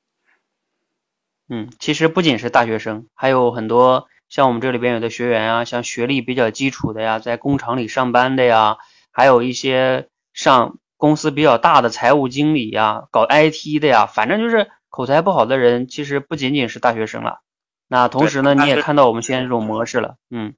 [1.50, 8.78] 嗯，其实不仅是大学生，还有很多像我们这里边有的学员啊，像学历比较基础的呀，在工厂里上班的呀，
[9.12, 17.42] 还有一些上公司比较大的财务经理呀，搞 IT 的呀，反正就是口才不好的人，其实不仅仅是大学生了。
[17.88, 20.54] 那同时呢，你也看到我们现在这种模式了，嗯，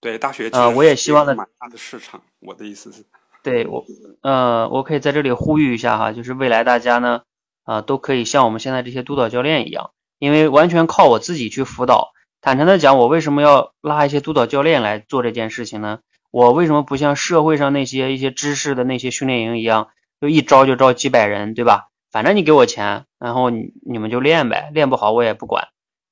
[0.00, 3.04] 对，大学呃，我也希望呢，蛮大的市场，我的意思是，
[3.42, 3.84] 对我，
[4.22, 7.22] 呃，我可以在这里呼吁一下哈，就是未来大家呢，
[7.64, 12.12] 啊，都可以像我们现在这些督导教练一样，因为完全靠我自己去辅导。
[12.40, 15.98] 坦诚的讲，我为什么要拉一些督导教练来做这件事情呢？
[16.30, 19.88] 我为什么不像社会上那些一些知识的那些训练营一样，
[20.20, 21.88] 就一招就招几百人，对吧？
[22.12, 25.68] 反正你给我钱，然后你你们就练呗，练不好我也不管。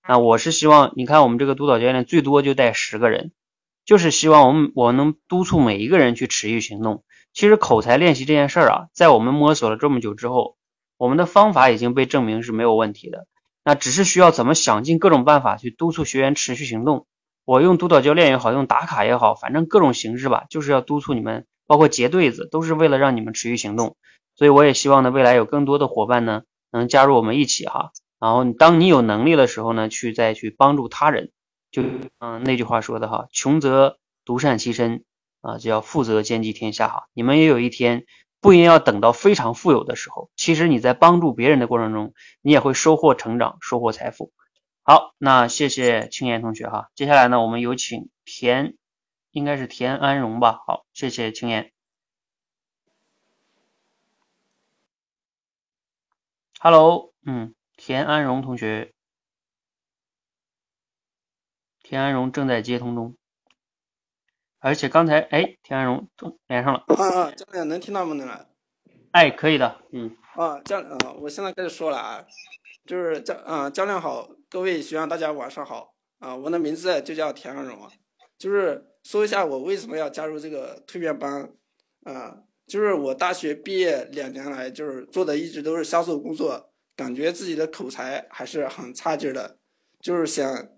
[0.08, 3.32] 那我是希望，你看我们这个督导教练最多就带十个人，
[3.84, 7.02] 就是希望我们我能督促每一个人去持续行动。
[7.32, 10.56] 其实口才练习这件事儿啊，在我们摸索了这么久之后，
[10.96, 13.26] 我们的方法已经被证明是没有问题的。
[13.64, 17.06] 那只是需要怎么想尽各种办法去督促学员持续行动。
[17.44, 23.96] 我用督导教练也好，用打卡也好，反正各种形式吧，就是要督促你们，包括结对子，都是为了让你们持续行动。
[24.36, 27.90] 所以我也希望呢，未来有更多的伙伴呢，能加入我们一起哈。
[28.18, 31.30] 然后当你有能力的时候呢，去再去帮助他人，
[31.70, 31.82] 就
[32.18, 35.04] 嗯那句话说的哈，穷则独善其身
[35.42, 37.08] 啊，就要富则兼济天下哈。
[37.12, 38.06] 你们也有一天
[38.40, 44.32] 不一定要等到非常富有的时候，其实你在帮助别人的过程中，你也会收获成长，收获财富。
[44.82, 48.76] 好，那谢谢青岩同学哈，接下来呢，我们有请田，
[49.32, 50.60] 应该是田安荣吧。
[50.66, 51.72] 好，谢谢青岩。
[56.60, 57.55] Hello，嗯。
[57.86, 58.92] 田安荣同学，
[61.84, 63.16] 田安荣正在接通中，
[64.58, 66.10] 而且刚才哎，田安荣
[66.48, 66.84] 连上了。
[66.88, 68.12] 啊啊，教练能听到吗？
[68.14, 68.48] 能来？
[69.12, 70.16] 哎，可以的，嗯。
[70.34, 72.26] 啊，教啊，我现在开始说了啊，
[72.86, 77.92] 就是教啊，教练好，各位学员大家晚上好啊，我的名字就叫田安荣啊，
[78.36, 81.52] 就是说一下我为什么要加入这个蜕变班
[82.02, 82.42] 啊。
[82.66, 89.58] 就是我大学毕业两年来，就是做的一直都是销售工作，感觉自己的口才还是很差劲的，
[90.00, 90.68] 就是想，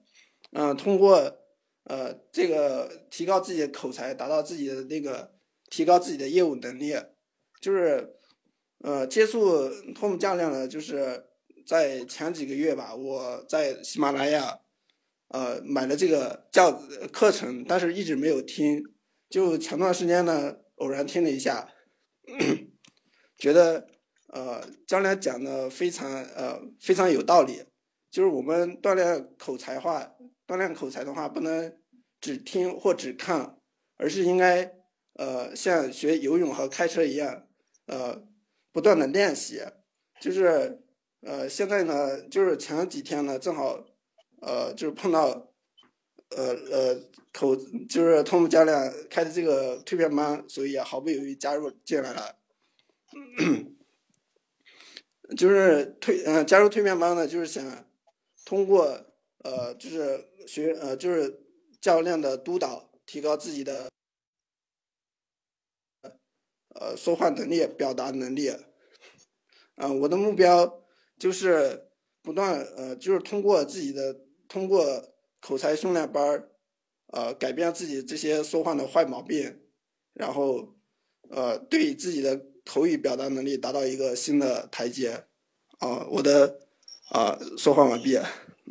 [0.53, 1.15] 嗯，通过，
[1.85, 5.32] 呃，这个提高自己的口才，达到自己的那个
[5.70, 6.95] 提高自己的业务能力，
[7.61, 8.15] 就是，
[8.81, 11.24] 呃，接触托姆教练呢，就是
[11.66, 14.59] 在前几个月吧，我在喜马拉雅，
[15.28, 16.73] 呃，买了这个教
[17.12, 18.82] 课程，但是一直没有听，
[19.31, 21.69] 就前段时间呢，偶然听了一下。
[23.39, 23.86] 觉得
[24.28, 27.64] 呃，教练讲的非常呃非常有道理，
[28.10, 30.14] 就是我们锻炼口才话，
[30.46, 31.74] 锻炼口才的话，不能
[32.20, 33.59] 只听或只看，
[33.96, 34.74] 而是应该
[35.14, 37.46] 呃像学游泳和开车一样，
[37.86, 38.22] 呃
[38.70, 39.62] 不断的练习。
[40.20, 40.82] 就是
[41.22, 43.84] 呃现在呢，就是前几天呢，正好
[44.42, 45.52] 呃就是碰到
[46.36, 47.00] 呃呃
[47.32, 47.56] 口
[47.88, 52.36] 就是托姆教练开的这个蜕变班，所以毫不犹豫加入进来了。
[55.36, 57.86] 就是蜕呃加入蜕变班呢，就是想
[58.46, 58.86] 通过
[59.44, 61.42] 呃就是学呃就是
[61.82, 63.90] 教练的督导，提高自己的
[66.70, 68.48] 呃说话能力、表达能力。
[69.74, 70.82] 啊，我的目标
[71.18, 71.90] 就是
[72.22, 74.18] 不断呃就是通过自己的
[74.48, 76.48] 通过口才训练班，
[77.09, 79.60] 呃改变自己这些说话的坏毛病，
[80.14, 80.74] 然后
[81.28, 82.46] 呃对自己的。
[82.69, 85.24] 口语表达能力达到一个新的台阶，
[85.78, 86.59] 啊，我的
[87.11, 88.19] 啊说话完毕。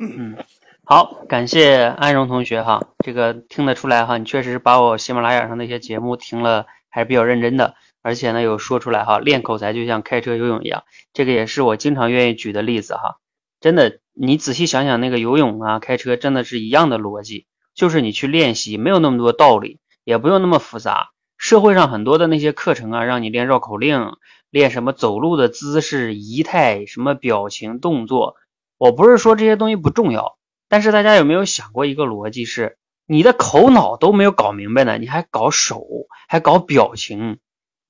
[0.00, 0.36] 嗯，
[0.84, 13.16] 好，感谢安荣同学哈，这个听得出来哈，你确实把我喜马拉雅上那些节目听了还是比较认真的，而且呢有说出来哈，练口才就像开车游泳一样，这个也是我经常愿意举的例子哈。
[13.60, 21.10] 真的，你仔细想想，那个游泳啊、开车真的是一样的逻辑，就是你去练习，没有那么多道理，也不用那么复杂。
[21.38, 24.16] 社会上很多的那些课程啊，让你练绕口令，
[24.50, 28.34] 练什么走路的姿势、仪态、什么表情动作。
[28.76, 30.36] 我不是说这些东西不重要，
[30.68, 35.86] 但是大家有没有想过一个逻辑是，你的口脑都没有搞明白呢，你还搞手，
[36.28, 37.38] 还搞表情，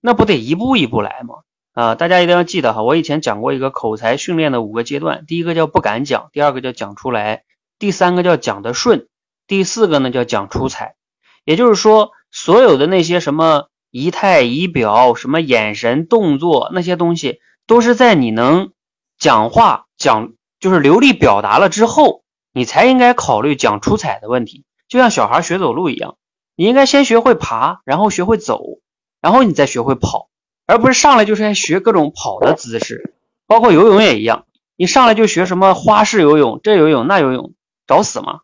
[0.02, 1.36] 那不得一步一步来吗？
[1.72, 7.44] 啊，大家一定要记得哈，我以前讲过一个口才训练的五个阶段，第一个叫不敢讲，第二个叫讲出来，
[7.78, 9.08] 第三个叫讲得顺，
[9.46, 10.96] 第四个呢叫讲出彩。
[11.44, 12.12] 也就是说。
[12.30, 18.72] 所有的那些什么仪态仪表、什么眼神动作那些东西，都是在你能
[19.18, 22.22] 讲话讲就是流利表达了之后，
[22.52, 24.64] 你才应该考虑讲出彩的问题。
[24.88, 26.16] 就像小孩学走路一样，
[26.56, 28.62] 你应该先学会爬，然后学会走，
[29.20, 30.28] 然后你再学会跑，
[30.66, 33.14] 而不是上来就是学各种跑的姿势。
[33.46, 34.44] 包括游泳也一样，
[34.76, 37.54] 你上来就学什么花式游泳、这游泳那游泳，
[37.86, 38.40] 找死吗？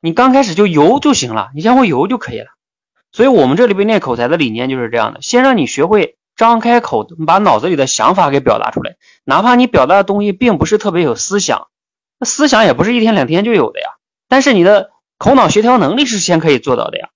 [0.00, 2.46] 你刚开始就游就行了，你先会游就可以了。
[3.10, 8.96] 所以，我们这里边练口才的理念就是这样的：先让你学会张开口，把脑子里的想法给表达出来。
[9.24, 11.68] 哪怕你表达的东西并不是特别有思想，
[12.18, 13.88] 那思想也不是一天两天就有的呀。
[14.28, 17.08] 但是你的口脑协调能力是先可以做到的呀。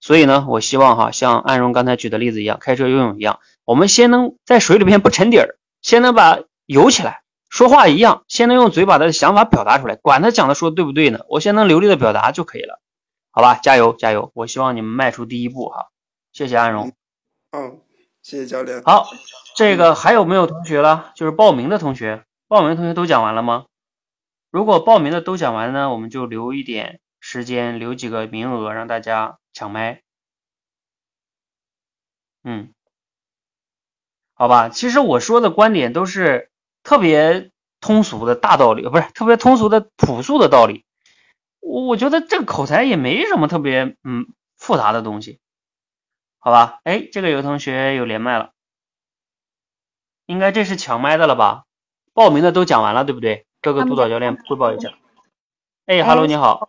[0.00, 7.22] 所以呢，我希望哈，像安荣刚才举的例子一样，开车游泳一样，我们先能在水里边不沉底儿，先能把游起来。
[7.50, 11.20] 说话一样，先能用嘴把他的想法表达出来，管他讲的说对不对呢？
[11.28, 12.78] 我先能流利的表达就可以了。
[13.30, 14.32] 好吧，加油加油！
[14.34, 15.88] 我希望你们迈出第一步哈。
[16.32, 16.92] 谢谢安荣。
[17.52, 17.80] 嗯，
[18.22, 18.82] 谢谢教练。
[18.82, 19.06] 好，
[19.54, 21.12] 这个还有没有同学了？
[21.14, 23.66] 就是报名的同学，报名的同学都讲完了吗？
[24.50, 30.02] 如果报名的都讲完呢，我们就留一点时间，留几个名额让大家抢麦。
[32.42, 32.72] 嗯，
[34.34, 34.68] 好吧。
[34.68, 36.50] 其实我说的观点都是
[36.82, 37.50] 特别
[37.80, 40.86] 通俗的大道理，不是特别通俗的朴素的道理。
[41.60, 44.26] 我我觉得这个口才也没什么特别嗯
[44.56, 45.40] 复杂的东西，
[46.38, 46.80] 好吧？
[46.84, 48.52] 哎，这个有同学有连麦了，
[50.26, 51.64] 应该这是抢麦的了吧？
[52.14, 53.46] 报名的都讲完了，对不对？
[53.62, 54.90] 这个督导教练汇报一下。
[55.86, 56.68] 哎，Hello，，你好，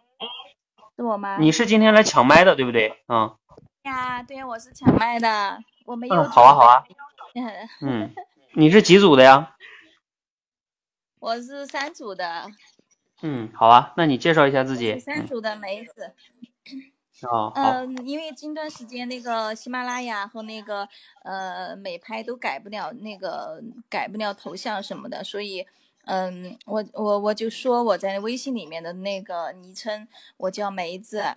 [0.96, 1.38] 是我吗？
[1.40, 3.04] 你是今天来抢麦的，对不对？
[3.08, 3.36] 嗯。
[3.84, 6.16] 呀，对呀，我是抢麦的，我没有。
[6.16, 6.84] 嗯，好啊，好啊。
[7.82, 8.14] 嗯，
[8.54, 9.56] 你是几组的呀？
[11.20, 12.50] 我是三组的。
[13.22, 14.98] 嗯，好啊，那你介绍一下自己。
[15.00, 16.14] 三组的梅子。
[17.24, 20.88] 哦，嗯，因为近段时间那个喜马拉雅和那个
[21.24, 25.68] 呃美拍都改不了那个改不了头像什么的，所以
[26.06, 31.36] 嗯，我我我就说我在微信里面的那个昵称，我叫梅子，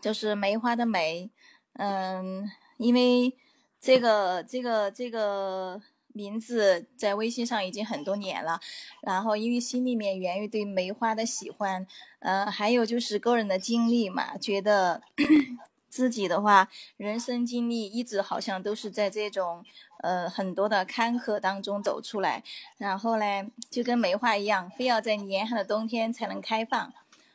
[0.00, 1.30] 就是梅花的梅。
[1.74, 3.32] 嗯，因为
[3.80, 5.80] 这个这个这个
[6.12, 8.60] 名字在微信上已经很多年了，
[9.02, 11.86] 然后因为心里面源于对梅花的喜欢，
[12.20, 15.02] 呃，还有就是个人的经历嘛，觉得
[15.88, 19.64] 自己的话，人生经历一直好像都是在这种
[20.02, 22.42] 呃很多的坎坷当中走出来，
[22.78, 23.24] 然后呢，
[23.70, 26.92] 就跟梅花一样，非要在严寒的冬天才能开放，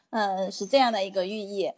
[0.09, 1.71] 呃，是这样的一个寓意。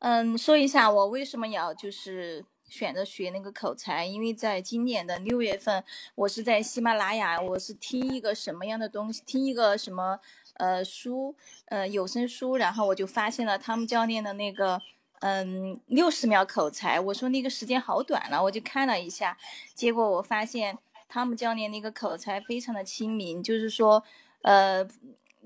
[0.00, 5.82] 嗯，说一下我为什么要就是选择学那个口才，因为在今年的六月份，
[6.14, 10.20] 我是在喜马拉雅，我是听一个什么样的东西，听一个什么
[10.54, 11.34] 呃书，
[11.66, 14.80] 呃有声书，然后我就发现了他们教练的那个
[15.20, 19.36] 嗯六十秒口才，我说那个时间好短了，我就看了一下，
[19.74, 20.78] 结果我发现
[21.08, 24.04] 汤姆教练那个口才非常的亲民，就是说
[24.42, 24.88] 呃。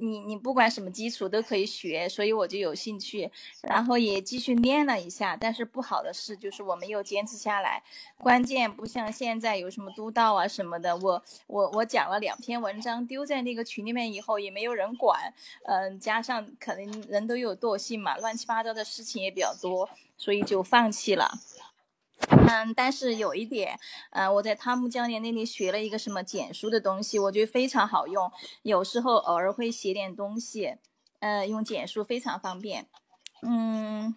[0.03, 3.31] 你你不管什么基础都可以学，所以我就有兴趣，
[3.62, 5.37] 然后也继续练了一下。
[5.37, 7.81] 但是不好的是，就是我没有坚持下来。
[8.19, 15.33] 关键不像现在有什么督导啊什么的，我我我讲了两篇文章丢在那个群里面以后，也没有人管。
[15.66, 21.31] 嗯，加上可能人都有惰性嘛，乱七八糟的事情也比较多，所以就放弃了。
[22.28, 23.78] 嗯，但是有一点，
[24.11, 28.31] 嗯，我在汤姆教练那里学了一个什么简书的东西，我觉得非常好用。
[28.62, 30.77] 有时候偶尔会写点东西，
[31.20, 32.86] 呃，用简书非常方便。
[33.43, 34.15] 嗯，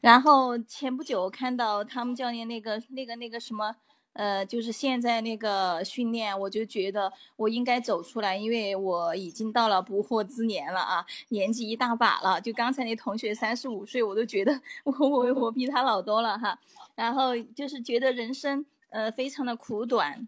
[0.00, 3.76] 然后前不久看到汤姆教练那个那个那个什么。
[4.16, 12.40] 呃，就是现在那个训练，我就觉得我应该走出来，因为我已经到了不惑之年了啊，年纪一大把了。
[12.40, 16.58] 就刚才那同学三十五岁，我都觉得我我我比他老多了哈。
[16.94, 20.26] 然后就是觉得人生呃非常的苦短。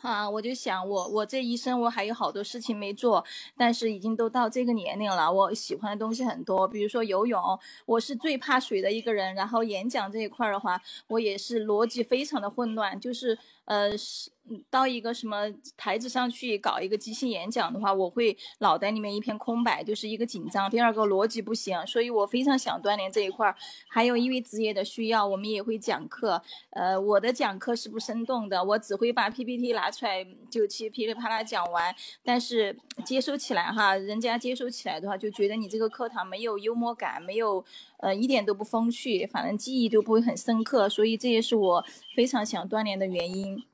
[0.00, 3.24] 啊，我就想，我我这一生我还有好多事情没做，
[3.56, 7.40] 但是已经都到这个年龄了，我喜欢的东西很多，比如说游泳，
[7.86, 14.30] 我是最怕水的一个人，然后演讲这一块的话，我也是逻辑非常的混乱，就是呃是。
[14.70, 20.70] 到一个什么台子上去搞一个即兴演讲的话，我会脑袋里面一片空白，就是一个紧张。
[20.70, 23.54] 第二个逻辑不行，所以我非常想锻炼这一块儿。
[23.88, 26.42] 还有因为职业的需要，我们也会讲课。
[26.70, 31.94] 呃，我的讲课是不生动的，我只会把 PPT 拿出来就去噼里啪啦讲完。
[32.22, 37.64] 但是接收起来哈，人家接收起来的话，就觉得你这个课堂没有幽默感，没有
[37.98, 40.88] 呃一点都不风趣，反正记忆都不会很深刻。
[40.88, 41.84] 所以这也是我
[42.14, 43.64] 非常想锻炼的原因。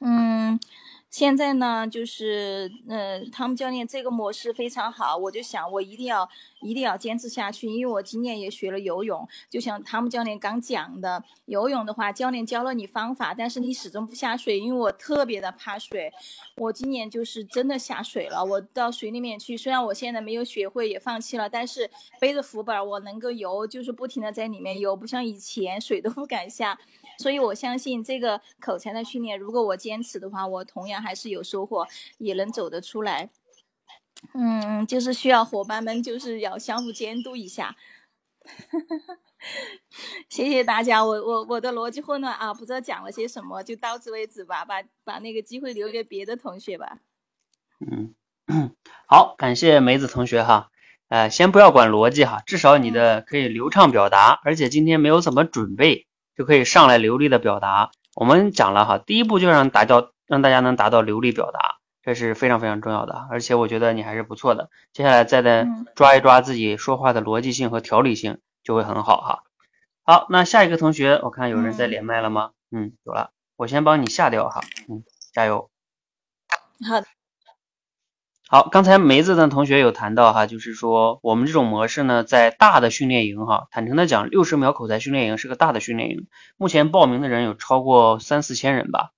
[0.00, 0.58] 嗯，
[1.10, 6.28] 现在呢，就是呃，汤姆教练这个模式非常好，我就想我一定要
[6.60, 16.12] 一定要坚持下去，因为我今年也学了游泳，就像汤姆教练刚讲的，游泳的话，教练教了你方法，但是你始终不下水，因为我特别的怕水，
[16.56, 21.88] 我今年就是真的下水了，我到水里面去，虽然我现在没有学会，也放弃了，但是
[22.20, 26.78] 背着浮板我能够游，就是不停的在里面游，不像以前水都不敢下。
[27.18, 31.86] 所以，我相信这个口才的训练，如果我坚持的话，我同样还是有收获，
[32.18, 33.30] 也能走得出来。
[34.32, 37.76] 嗯，就是需要伙伴们，就是要相互监督一下。
[40.28, 46.98] 谢谢大家，我我我的逻辑混乱啊，不知道讲了些什么，就到此为止吧，把把那个机会留给别的同学吧。
[47.80, 48.14] 嗯，
[49.06, 50.70] 好，感谢梅子同学哈。
[51.08, 56.06] 呃，先不要管逻辑哈，至少你的可以流畅表达，而且今天没有怎么准备。
[56.36, 57.90] 就可以上来流利的表达。
[58.14, 63.26] 我们讲了哈，第一步就让达到让大家能达到流利表达，这是非常非常重要的。
[63.30, 64.70] 而且我觉得你还是不错的。
[64.92, 69.42] 接下来再再抓一抓自己说话的逻辑性和条理性，就会很好哈。
[70.04, 72.50] 好，那下一个同学，我看有人在连麦了吗？
[72.70, 74.60] 嗯，有了，我先帮你下掉哈。
[74.88, 75.02] 嗯，
[75.32, 75.70] 加油。
[76.88, 77.06] 好的。
[78.54, 89.10] 好，刚才梅子的同学有谈到哈，就是说我们这种模式呢，在大的训练营哈，坦诚的讲，六十秒口才训练营是个大的训练营，目前报名的人有超过三四千人吧。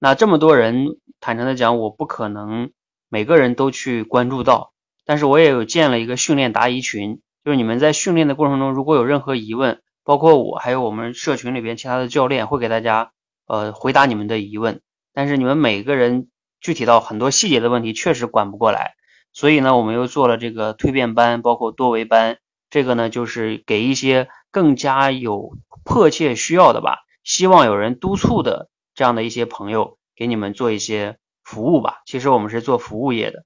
[0.00, 2.72] 那这么多人，坦诚的讲，我不可能
[3.08, 4.72] 每个人都去关注到，
[5.06, 13.12] 但是我也有建了一个训练答疑群，就是你们在训练的过程中，如果有任何疑问，包括我还有我们社群里边其他的教练会给大家
[13.46, 14.80] 呃回答你们的疑问，
[15.14, 16.26] 但是你们每个人。
[16.60, 18.94] 具体到很多细节的问题，确实管不过来，
[19.32, 22.38] 所以呢，我们又做了这个蜕变班，包括多维班。
[22.68, 32.02] 这个呢，就是给一些更加有迫切需要的吧，希望有人督促的这样的一些朋友，给你们做一些服务吧。
[32.06, 33.44] 其实我们是做服务业的，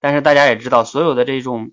[0.00, 1.72] 但是大家也知道，所有的这种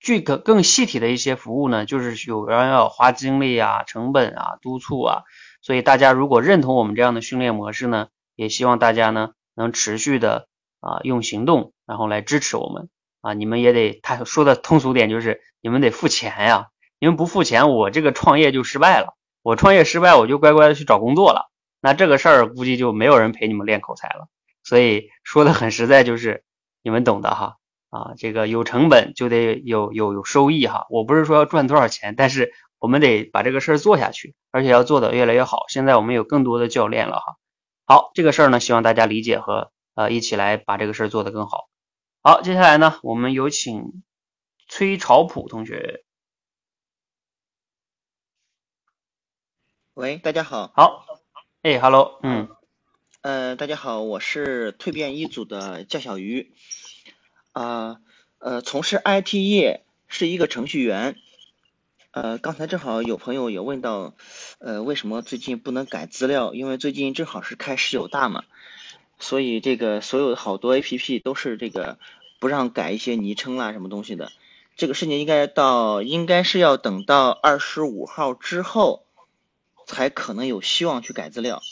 [0.00, 5.22] 具可更细体的一些服务呢，就是有人要花精力啊、成本啊、督促啊。
[5.62, 8.08] 所以大家如果认同我们这样的训练模式呢？
[8.38, 10.46] 也希望大家呢能持续的
[10.78, 12.88] 啊用行动，然后来支持我们
[13.20, 13.34] 啊。
[13.34, 16.68] 你们也得他说的通俗点就是你们得付钱呀，
[17.00, 19.16] 你们不付钱，我这个创业就失败了。
[19.42, 21.50] 我创业失败，我就乖乖的去找工作了。
[21.80, 24.28] 那这个事儿估计就没有人陪你们练口才了。
[24.62, 26.44] 所以说的很实在，就是
[26.84, 27.56] 你们懂的哈
[27.90, 30.86] 啊，这个有成本就得有有有收益哈。
[30.90, 35.64] 我不是说要赚多少钱，但是我们得把这个事儿做下去，而且要做得越来越好。
[35.68, 37.37] 现在我们有更多的教练了哈。
[37.90, 41.70] 好，这个事儿呢，希望大家理解和呃一起来把这个事儿做得更好。
[42.20, 44.02] 好，接下来呢，我们有请
[44.66, 46.04] 崔朝普同学。
[49.94, 50.70] 喂，大家好。
[50.76, 51.06] 好，
[51.62, 52.50] 哎，Hello，嗯。
[53.22, 56.52] 呃，大家好，我是蜕变一组的姜小鱼，
[57.52, 58.02] 啊，
[58.36, 61.16] 呃，从事 IT 业，是一个程序员。
[62.20, 64.12] 呃，刚才正好有朋友也问到，
[64.58, 66.52] 呃，为什么最近不能改资料？
[66.52, 68.42] 因为最近正好是开十九大嘛，
[69.20, 71.96] 所以这个所有好多 APP 都是这个
[72.40, 74.32] 不让改一些昵称啦什么东西的。
[74.76, 79.04] 这个事情应该到，应该是要等到二十五号之后，
[79.86, 81.62] 才可能有希望去改资料。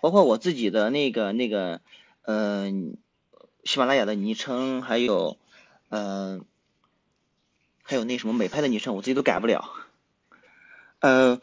[0.00, 1.80] 包括我自己的那个那个，
[2.22, 2.70] 呃，
[3.64, 5.36] 喜马拉雅的昵称，还有，
[5.88, 6.40] 呃，
[7.82, 9.68] 还有那什么美拍的昵称，我自己都改不了。
[11.00, 11.40] 呃，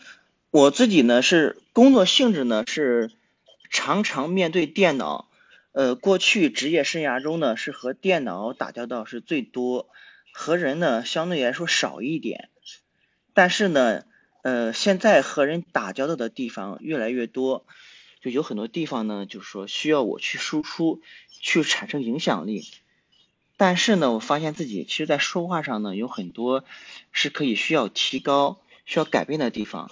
[0.50, 3.12] 我自己呢是工作性质呢是
[3.70, 5.30] 常常面对电脑，
[5.74, 9.90] 呃，过去职业生涯中呢是和电脑打交道是最多，
[10.34, 12.50] 和人呢相对来说少一点。
[13.34, 14.04] 但是呢，
[14.42, 17.66] 呃，现在和人打交道的地方越来越多。
[18.22, 22.66] 就有很多地方呢，就是说需要我去输出，去产生影响力。
[23.58, 26.64] 但是呢，我发现自己其实，在说话上呢，有很多
[27.12, 29.92] 是可以需要提高、需要改变的地方。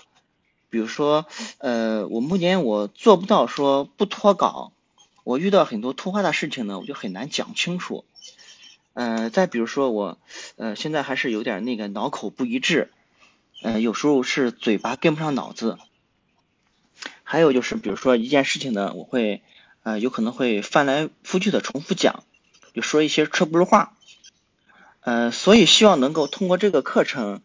[0.69, 1.25] 比如说，
[1.57, 4.71] 呃，我目前我做不到说不脱稿，
[5.25, 8.05] 我遇到很多突发的事情呢，我就很难讲清楚。
[8.93, 10.17] 呃，再比如说我，
[10.55, 12.91] 呃，现在还是有点那个脑口不一致，
[13.61, 15.77] 呃，有时候是嘴巴跟不上脑子。
[17.23, 19.41] 还有就是，比如说一件事情呢，我会
[19.83, 22.23] 呃有可能会翻来覆去的重复讲，
[22.73, 23.93] 就说一些车轱辘话，
[24.99, 27.41] 呃，所以希望能够通过这个课程，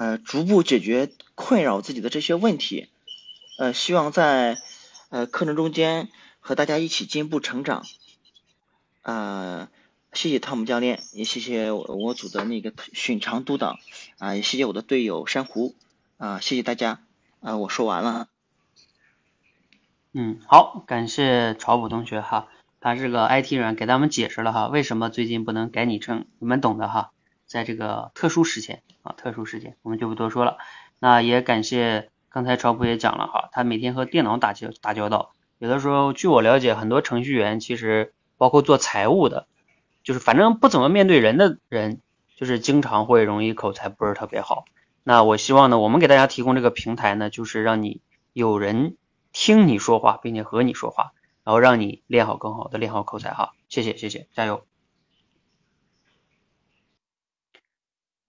[0.00, 2.88] 呃，逐步解决困扰自己的这些问题，
[3.58, 4.56] 呃，希望在
[5.10, 6.08] 呃课程中间
[6.40, 7.84] 和大家一起进步成长，
[9.02, 9.68] 呃，
[10.14, 13.78] 谢谢汤姆教练，也谢谢我我组的那个寻常督导，
[14.16, 15.74] 啊，也谢谢我的队友珊瑚，
[16.16, 17.02] 啊，谢谢大家，
[17.40, 18.28] 啊，我说完了。
[20.14, 22.48] 嗯，好，感谢朝普同学哈，
[22.80, 27.12] 他是个 IT 人，给咱们解释了哈，为什么最近不能改昵称，你们懂的哈，
[27.50, 30.58] 在这个特殊时间啊，特殊时间我们就不多说了。
[31.00, 39.48] 那也感谢刚才朝普也讲了哈，他每天和电脑打交打交道，有的时候据我了解，很多程序员其实包括做财务的，
[40.04, 42.00] 就是反正不怎么面对人的人，
[42.36, 44.64] 就是经常会容易口才不是特别好。
[45.02, 48.00] 那我希望呢，我们给大家提供这个平台呢，就是让你
[48.32, 48.96] 有人。
[49.32, 51.12] 听你说话，并且和你说话，
[51.44, 54.69] 然后让你练好更好的练好口才哈，谢谢谢谢，加油。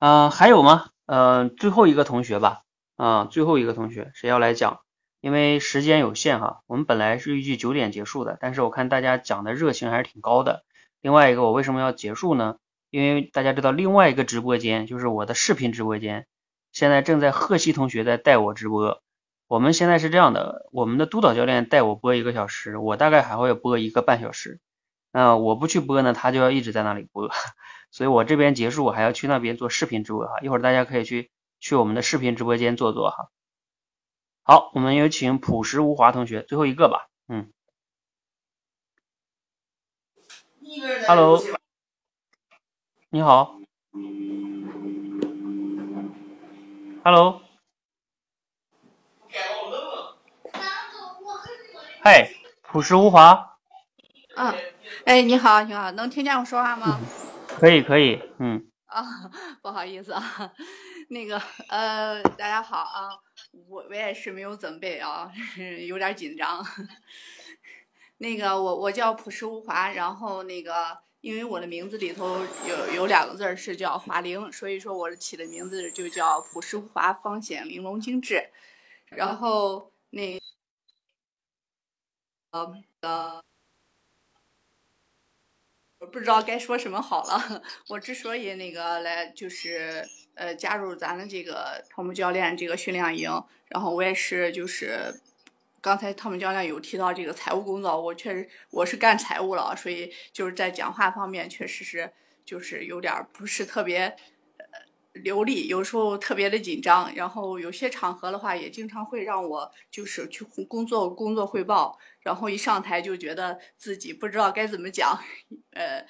[0.02, 0.90] 啊，还有吗？
[1.06, 2.64] 嗯，最后一个同学吧，
[2.96, 4.80] 啊，最后一个同学谁要来讲？
[5.20, 10.64] 因为时间有限哈，我们本来是预计九点结束的，但是我看大家讲的热情还是挺高的。
[11.02, 12.56] 另外一个，我为什么要结束呢？
[12.90, 16.26] 因为大家知道另外一个直播间就是我的视频直播间，
[16.72, 19.04] 现在正在贺西同学在带我直播。
[19.48, 24.60] 我们现在是这样的，我们的督导教练带我播一个小时，我大概还会播一个半小时。
[25.12, 27.30] 那我不去播呢，他就要一直在那里播，
[27.92, 30.40] 所以我这边结束，我还要去那边做视频直播哈。
[30.42, 33.30] 一会儿大家可以去去我们的视频直播间坐坐哈。
[34.44, 37.52] 好，我们有请朴实无华同学，最后一个吧，嗯。
[41.06, 41.44] Hello，
[43.10, 43.60] 你好。
[47.04, 47.42] Hello。
[52.04, 52.32] 嗨，
[52.62, 53.58] 朴实无华。
[54.36, 54.56] 嗯，
[55.06, 57.00] 哎，你好，你好，能听见我说话吗？
[57.62, 58.68] 可以，可以，嗯。
[58.90, 59.06] 啊，
[59.62, 60.52] 不好意思啊，
[61.10, 61.40] 那个，
[61.70, 63.10] 呃，大家好啊，
[63.70, 65.32] 我我也是没有准备啊，
[65.88, 66.66] 有点紧张。
[68.18, 78.50] 那个，我我叫朴实无华，然后那个，因为我的名字里头有有两个字是叫华玲，所以说我起的名字就叫朴实无华，方显玲珑精致。
[79.06, 80.42] 然后那。
[83.02, 83.44] 呃，
[86.02, 87.62] 我不知道该说什么好了。
[87.88, 90.04] 我之所以那个来，就是
[90.34, 93.30] 呃加入咱们这个汤姆教练这个训练营，
[93.68, 95.14] 然后我也是就是
[95.80, 102.12] 刚才汤姆教练有提到这个财务工作，我确实我是干财务了，所以就是在讲话方面确实是
[102.44, 104.16] 就是有点不是特别
[105.14, 115.20] 流利，有时候特别的紧张，然后有些场合的话也经常会让我就是去工作工作汇报，然后一上台就觉得自己不知道该怎么讲，
[115.74, 116.06] 呃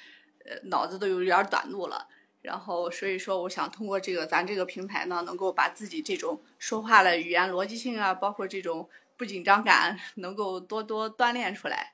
[0.46, 2.08] 呃脑子都有点短路了。
[2.42, 11.94] 然后，所以说，我想通过这个咱这个平台呢，能够把自己这种说话的语言逻辑性啊，包括这种不紧张感，能够多多锻炼出来。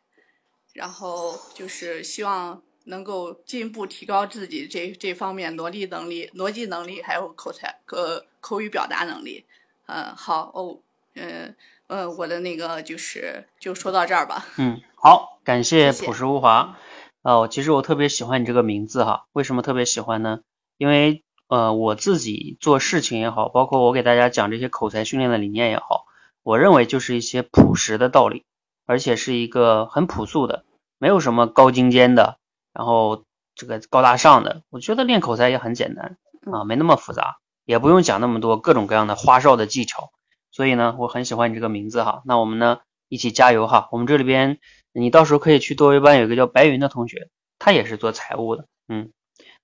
[0.73, 9.45] 然后就是希望能够进一步提高自己这这方面逻辑能力、逻辑能力，还有口才、呃口语表达能力。
[9.87, 10.79] 嗯，好哦，
[11.15, 11.53] 嗯
[11.87, 14.45] 嗯，我的那个就是就说到这儿吧。
[14.57, 16.77] 嗯，好，感谢朴实无华。
[17.21, 20.39] 哦，其实我特别喜欢你这个名字哈，为什么特别喜欢呢？
[20.77, 26.05] 因为呃，我自己做事情也好，包括我给大家讲这些口才训练的理念也好，
[26.43, 28.43] 我认为就是一些朴实的道理，
[28.85, 30.65] 而且是一个很朴素的，
[30.97, 32.37] 没有什么高精尖的，
[32.73, 33.23] 然后
[33.55, 34.61] 这个高大上的。
[34.69, 36.17] 我觉得练口才也很简单
[36.51, 40.11] 啊，没那么复杂，也不用讲那么多各种各样的花哨的技巧。
[40.51, 42.21] 所以呢，我很喜欢你这个名字哈。
[42.25, 42.79] 那我们呢，
[43.09, 43.89] 一起加油哈。
[43.91, 44.59] 我们这里边。
[44.93, 47.29] 你到时候可以去多维班，有一个叫白云的同学，
[47.59, 49.11] 他也是做财务的，嗯，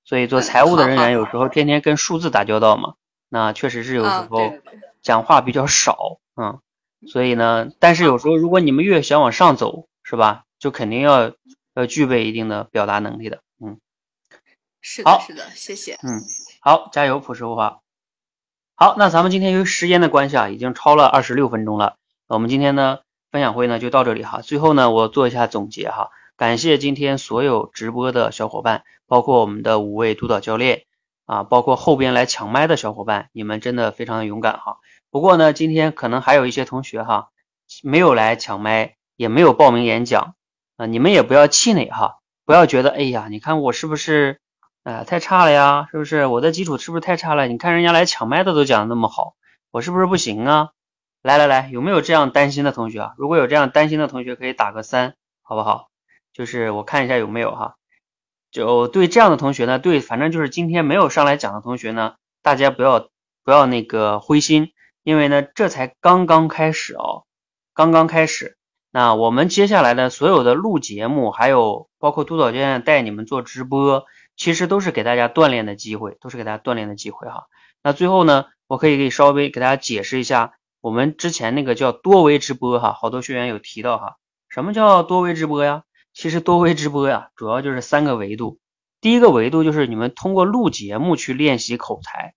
[0.04, 2.94] 所以做财务的人员有时候天天跟数字打交道嘛，
[3.30, 4.54] 那确实是有时候
[5.02, 6.60] 讲话比较少，嗯，
[7.08, 11.32] 所以呢，但是有时候如果你们越想往上走，是吧，就肯定要
[11.74, 13.80] 要具备一定的表达能力的，嗯，
[14.82, 16.22] 是的，是的，谢谢，嗯，
[16.62, 17.83] 好，加油，朴实无华。
[18.84, 21.96] 好，那咱们今天由于时间的关系啊，已经超了二十六分钟了，
[22.28, 23.00] 我们今天呢。
[23.32, 30.84] 分享会呢就到这里哈，最后呢我做一下总结哈，感谢今天所有直播的小伙伴，包括我们的五位督导教练
[31.26, 34.80] 啊，包括后边来抢麦的小伙伴，你们真的非常的勇敢哈。
[35.10, 37.30] 不过呢，今天可能还有一些同学哈
[37.84, 40.36] 没有来抢麦，也没有报名演讲
[40.76, 44.42] 啊，你们也不要气馁哈，不要觉得哎呀，你看我是不是
[44.84, 45.88] 哎太差了呀？
[45.92, 47.48] 是不是我的基础是不是太差了？
[47.48, 49.36] 你看人家来抢麦的都讲的那么好，
[49.72, 50.72] 我是不是不行啊？
[51.22, 53.14] 来来来，有没有这样担心的同学啊？
[53.18, 55.88] 如果有这样担心的同学，可以打个三，好不好？
[56.34, 57.76] 就是我看一下有没有哈。
[58.52, 63.08] 就对这样的同学呢，对，反正就是今天没有上来讲的同学呢，大家不要
[63.46, 64.74] 不要那个灰心，
[65.04, 67.24] 因为呢这才刚刚开始哦，
[67.74, 68.58] 刚刚开始。
[68.92, 74.06] 那我们接下来的所有的录节目，还有包括督导教练带你们做直播，
[74.36, 77.46] 其实都是给大家锻炼的机会，都是给大家锻炼的机会哈。
[77.84, 80.54] 那最后呢，我可以给稍微给大家解释一下。
[80.82, 84.18] 我们之前那个叫多维直播哈，好多学员有提到哈，
[84.50, 85.84] 什么叫多维直播呀？
[86.14, 88.60] 其实多维直播呀，主要就是三个维度。
[89.00, 92.34] 第一个维度就是你们通过录节目去练习口才，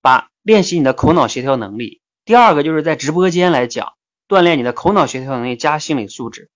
[0.00, 2.00] 把练习你的口脑协调能力。
[2.24, 3.94] 第二个就是在直播间来讲，
[4.28, 6.48] 锻炼你的口脑协调能力加心理素质。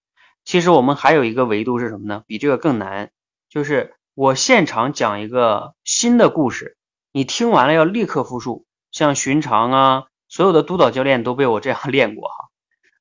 [0.45, 2.23] 其实我们还有一个维度是什么呢？
[2.27, 3.11] 比这个更难，
[3.49, 6.77] 就是我现场讲一个新的故事，
[7.11, 10.05] 你听完了要立刻复述，像寻常啊。
[10.29, 12.49] 所有的督导教练都被我这样 练过哈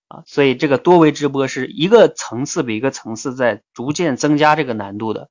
[0.07, 5.29] 啊，所以这个多维直播是一个层次比一个层次在逐渐增加这个难度的。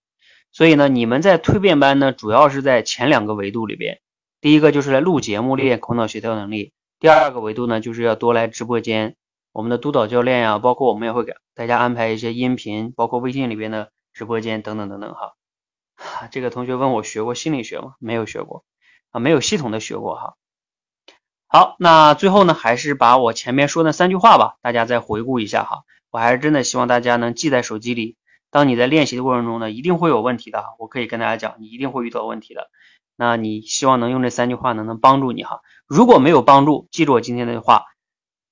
[0.52, 3.98] 所以呢，你们在蜕变班呢，主要是在前两个维度里边，
[4.40, 9.16] 第一个就是来录节目练口脑协调能力，第二个维度呢，就是要多来直播间，
[9.52, 15.32] 我们的督导教练呀，包括我们也会给大家安排一些音频，包括微信里边的直播间等等等等哈。
[16.31, 17.95] 这个同学问我学过心理学吗？
[17.99, 18.65] 没有学过
[19.11, 20.35] 啊，没有系统的学过哈。
[21.47, 25.83] 好，那最后呢，还是把我前面说的三句话吧，大家再回顾一下哈。
[26.11, 28.16] 我还是真的希望大家能记在手机里。
[28.51, 32.70] 当你在练习的过程中呢，一定会有问题的，我可以跟大家讲，你一定会遇到问题的。
[33.16, 35.61] 那你希望能用这三句话呢，能帮助你哈。
[35.87, 37.85] 如果没有帮助，记住我今天的话，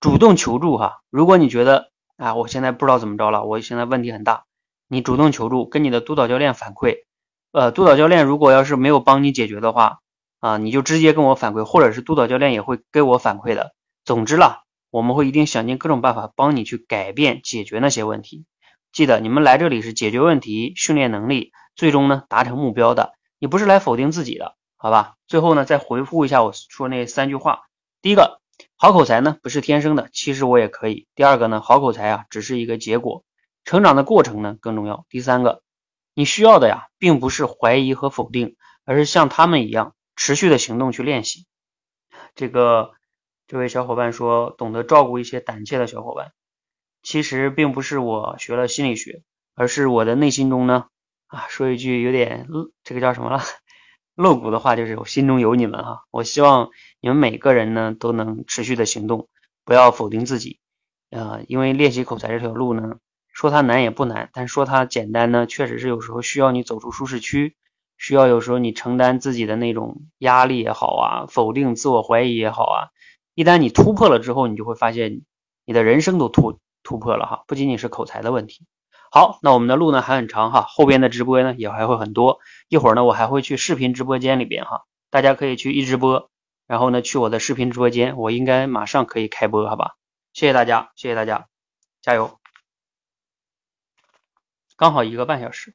[0.01, 1.01] 主动求助哈。
[1.11, 4.45] 如果你觉得啊，我现在不知道怎么着了，我现在问题很大，
[4.89, 7.05] 你主动求助，跟你的督导教练反馈。
[7.53, 9.99] 呃，督导教练如果要是没有帮你解决的话，
[10.39, 13.75] 啊，你就直接跟我反馈，或者是督导教练也会给我反馈的。
[14.05, 18.45] 总之啦，我们会一定想尽各种办法帮你去改变、解决那些问题。
[18.93, 23.15] 记得你们来这里是解决问题、训练能力，最终呢达成目标的。
[23.39, 25.15] 你不是来否定自己的，好吧？
[25.27, 27.63] 最后呢，再回复一下我说那三句话。
[28.01, 28.41] 第一个，
[28.77, 31.09] 好口才呢不是天生的，其实我也可以。
[31.15, 33.25] 第二个呢，好口才啊只是一个结果，
[33.65, 35.05] 成长的过程呢更重要。
[35.09, 35.63] 第三个，
[36.15, 39.95] 你需要的呀并不是怀疑和否定，而是像他们一样。
[40.17, 41.47] 持续的行动去练习。
[42.35, 42.93] 这个
[43.47, 46.33] 这位小伙伴说，懂得照顾一些胆怯的小伙伴，
[47.03, 49.23] 其实并不是我学了心理学，
[49.55, 50.89] 而是我的内心中呢
[51.27, 52.49] 啊，说一句有点
[52.85, 53.41] 这个叫什么了
[54.15, 56.03] 露骨的话，就是我心中有你们哈。
[56.11, 56.69] 我希望
[57.01, 59.31] 你们每个人呢都能持续的行动，
[59.65, 60.61] 不要否定自己。
[61.09, 62.99] 呃，因为练习口才这条路呢，
[63.41, 67.57] 说它难也不难，但说它简单呢，确实是有时候需要你走出舒适区，
[67.97, 72.93] 需要有时候你承担自己的那种压力也好啊，否定、自我怀疑也好啊。
[73.35, 75.23] 一旦你突破了之后，你就会发现
[75.65, 78.67] 你的人生都突突破了哈，不仅仅是口才的问题。
[79.11, 82.41] 好，那我们的路呢还很长哈，后边的直播呢也还会很多。
[82.69, 86.29] 一会儿呢，我还会去视频直播间里边哈，大家可以去一直播，
[86.67, 89.93] 然后呢去我的视频直播间，我应该马上可以开播，好吧？
[90.35, 91.47] 谢谢大家，谢谢大家，
[92.03, 92.40] 加油！
[94.81, 95.75] 刚好一个半小时。